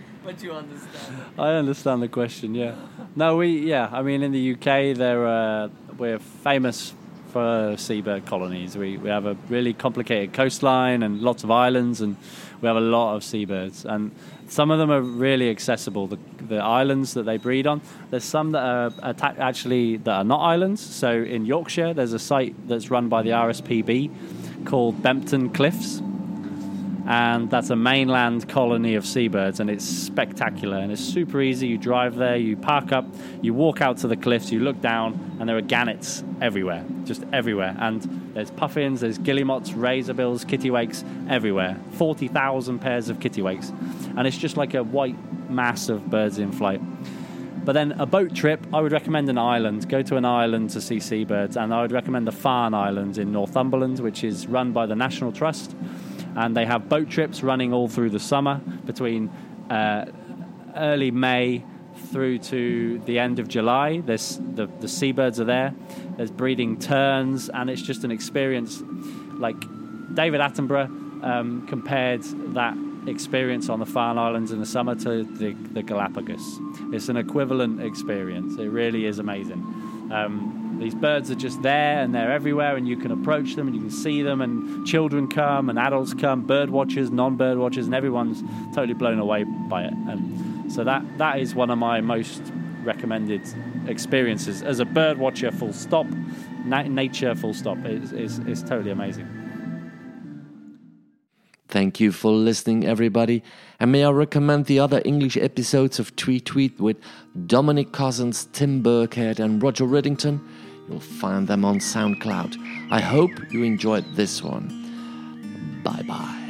you 0.43 0.53
understand. 0.53 1.25
I 1.39 1.51
understand 1.53 2.03
the 2.03 2.09
question. 2.09 2.55
Yeah. 2.55 2.75
No, 3.17 3.37
we. 3.37 3.59
Yeah. 3.59 3.89
I 3.93 4.03
mean, 4.03 4.23
in 4.23 4.33
the 4.33 4.53
UK, 4.55 4.97
there 4.97 5.27
uh, 5.27 5.69
we're 5.97 6.19
famous 6.19 6.95
for 7.35 7.75
seabird 7.77 8.27
colonies. 8.27 8.77
We, 8.77 8.97
we 8.97 9.09
have 9.09 9.27
a 9.27 9.37
really 9.49 9.75
complicated 9.75 10.33
coastline 10.33 11.03
and 11.03 11.21
lots 11.21 11.43
of 11.43 11.51
islands, 11.51 12.01
and 12.01 12.17
we 12.61 12.69
have 12.69 12.77
a 12.77 12.81
lot 12.81 13.17
of 13.17 13.25
seabirds. 13.25 13.85
And 13.85 14.13
some 14.47 14.71
of 14.71 14.79
them 14.79 14.91
are 14.91 15.03
really 15.03 15.51
accessible. 15.51 16.07
The, 16.07 16.19
the 16.49 16.59
islands 16.59 17.15
that 17.15 17.25
they 17.25 17.37
breed 17.37 17.67
on. 17.67 17.81
There's 18.11 18.23
some 18.23 18.53
that 18.53 18.63
are 18.63 18.93
atta- 19.03 19.41
actually 19.41 19.97
that 19.97 20.13
are 20.13 20.25
not 20.25 20.41
islands. 20.41 20.81
So 20.81 21.11
in 21.11 21.45
Yorkshire, 21.45 21.93
there's 21.93 22.13
a 22.13 22.21
site 22.21 22.55
that's 22.69 22.89
run 22.91 23.09
by 23.09 23.23
the 23.23 23.31
RSPB 23.31 24.65
called 24.65 25.03
Bempton 25.03 25.51
Cliffs, 25.51 26.01
and 27.07 27.51
that's 27.51 27.71
a 27.71 27.77
mainland 27.77 28.49
colony 28.49 28.95
of 28.95 29.05
seabirds, 29.05 29.61
and 29.61 29.69
it's 29.69 29.85
spectacular 29.85 30.79
and 30.79 30.91
it's 30.91 31.03
super 31.03 31.43
easy. 31.43 31.69
You 31.69 31.79
drive 31.79 32.17
there, 32.17 32.37
you 32.37 32.57
park 32.57 32.93
up, 32.93 33.07
you 33.43 33.53
walk 33.53 33.81
out 33.81 33.99
to 33.99 34.09
the 34.09 34.17
cliffs, 34.17 34.51
you 34.51 34.61
look 34.61 34.81
down, 34.81 35.37
and 35.39 35.49
there 35.49 35.57
are 35.57 35.63
gannets 35.63 36.25
everywhere, 36.41 36.85
just 37.05 37.25
everywhere. 37.33 37.77
And 37.79 38.33
there's 38.35 38.51
puffins, 38.51 39.01
there's 39.01 39.19
guillemots, 39.19 39.71
razorbills, 39.71 40.45
kittiwakes 40.47 41.05
everywhere. 41.29 41.79
Forty 41.93 42.29
thousand 42.29 42.79
pairs 42.79 43.09
of 43.09 43.19
kittiwakes, 43.19 43.71
and 44.17 44.27
it's 44.27 44.39
just 44.39 44.57
like 44.57 44.75
a 44.75 44.83
white 44.83 45.17
mass 45.51 45.89
of 45.89 46.09
birds 46.11 46.39
in 46.39 46.53
flight. 46.53 46.81
But 47.65 47.73
then 47.73 47.93
a 47.93 48.05
boat 48.05 48.35
trip, 48.35 48.67
I 48.75 48.81
would 48.83 48.93
recommend 48.93 49.31
an 49.31 49.39
island. 49.39 49.89
Go 49.89 50.03
to 50.03 50.17
an 50.17 50.27
island 50.27 50.71
to 50.71 50.83
see 50.83 51.01
seabirds, 51.01 51.57
and 51.57 51.73
I 51.73 51.81
would 51.81 51.93
recommend 51.93 52.27
the 52.27 52.33
Farne 52.33 52.75
Islands 52.75 53.17
in 53.17 53.33
Northumberland, 53.33 54.01
which 54.01 54.23
is 54.23 54.47
run 54.47 54.73
by 54.73 54.85
the 54.85 54.95
National 54.95 55.33
Trust 55.33 55.75
and 56.37 56.57
they 56.57 56.67
have 56.67 56.89
boat 56.89 57.09
trips 57.09 57.43
running 57.43 57.73
all 57.73 57.89
through 57.89 58.11
the 58.11 58.21
summer 58.21 58.61
between 58.85 59.29
uh, 59.71 60.07
early 60.77 61.11
May 61.11 61.65
through 62.13 62.39
to 62.39 62.99
the 63.01 63.19
end 63.19 63.39
of 63.39 63.49
July. 63.49 64.01
There's 64.01 64.39
the, 64.39 64.67
the 64.81 64.89
seabirds 64.89 65.41
are 65.41 65.45
there. 65.45 65.75
There's 66.17 66.31
breeding 66.31 66.79
terns, 66.79 67.49
and 67.49 67.71
it's 67.71 67.83
just 67.83 68.05
an 68.05 68.11
experience. 68.11 68.83
Like 69.33 69.61
David 70.15 70.41
Attenborough 70.41 71.25
um, 71.25 71.67
compared 71.67 72.23
that 72.55 72.77
experience 73.07 73.69
on 73.69 73.81
the 73.81 73.87
Farne 73.87 74.19
Islands 74.19 74.51
in 74.51 74.61
the 74.61 74.67
summer 74.67 74.95
to 74.95 75.25
the, 75.25 75.53
the 75.73 75.83
Galapagos. 75.83 76.59
It's 76.93 77.09
an 77.09 77.17
equivalent 77.17 77.83
experience. 77.83 78.59
It 78.59 78.69
really 78.69 79.07
is 79.07 79.19
amazing. 79.19 79.59
Um, 80.13 80.64
these 80.79 80.95
birds 80.95 81.31
are 81.31 81.35
just 81.35 81.63
there 81.63 82.01
and 82.01 82.15
they're 82.15 82.33
everywhere, 82.33 82.77
and 82.77 82.87
you 82.87 82.97
can 82.97 83.11
approach 83.11 83.55
them 83.55 83.67
and 83.67 83.75
you 83.77 83.83
can 83.83 83.91
see 83.91 84.23
them, 84.23 84.41
and 84.41 84.87
children 84.87 85.29
come 85.29 85.71
and 85.71 85.79
adults 85.79 86.15
come, 86.15 86.47
bird 86.47 86.71
watchers, 86.71 87.11
non 87.11 87.37
bird 87.37 87.59
watchers, 87.59 87.87
and 87.87 87.95
everyone's 87.95 88.43
totally 88.75 88.95
blown 88.95 89.19
away 89.19 89.45
by 89.45 89.85
it. 89.85 89.93
And 89.93 90.73
so 90.73 90.85
that 90.85 91.03
that 91.19 91.39
is 91.39 91.55
one 91.55 91.71
of 91.71 91.79
my 91.79 92.01
most 92.01 92.43
recommended 92.83 93.43
experiences 93.87 94.63
as 94.63 94.81
a 94.81 94.85
bird 94.85 95.19
watcher. 95.19 95.51
Full 95.51 95.73
stop, 95.73 96.07
Na- 96.65 96.83
nature. 96.83 97.35
Full 97.35 97.55
stop. 97.55 97.79
It's, 97.85 98.13
it's, 98.13 98.39
it's 98.39 98.63
totally 98.63 98.91
amazing. 98.91 99.29
Thank 101.69 101.99
you 101.99 102.13
for 102.13 102.31
listening, 102.31 102.85
everybody. 102.87 103.43
And 103.81 103.91
may 103.91 104.05
I 104.05 104.11
recommend 104.11 104.67
the 104.67 104.79
other 104.79 105.03
English 105.05 105.37
episodes 105.37 105.99
of 105.99 106.15
Tweet 106.15 106.47
Tweet 106.47 106.79
with 106.79 106.99
Dominic 107.47 107.91
Couzens, 107.91 108.47
Tim 108.53 108.81
Birkhead, 108.81 109.41
and 109.41 109.61
Roger 109.61 109.85
Riddington? 109.85 110.41
You'll 110.89 111.01
find 111.01 111.49
them 111.49 111.65
on 111.65 111.79
SoundCloud. 111.79 112.57
I 112.91 113.01
hope 113.01 113.31
you 113.51 113.63
enjoyed 113.63 114.05
this 114.15 114.43
one. 114.43 114.69
Bye 115.83 116.03
bye. 116.07 116.44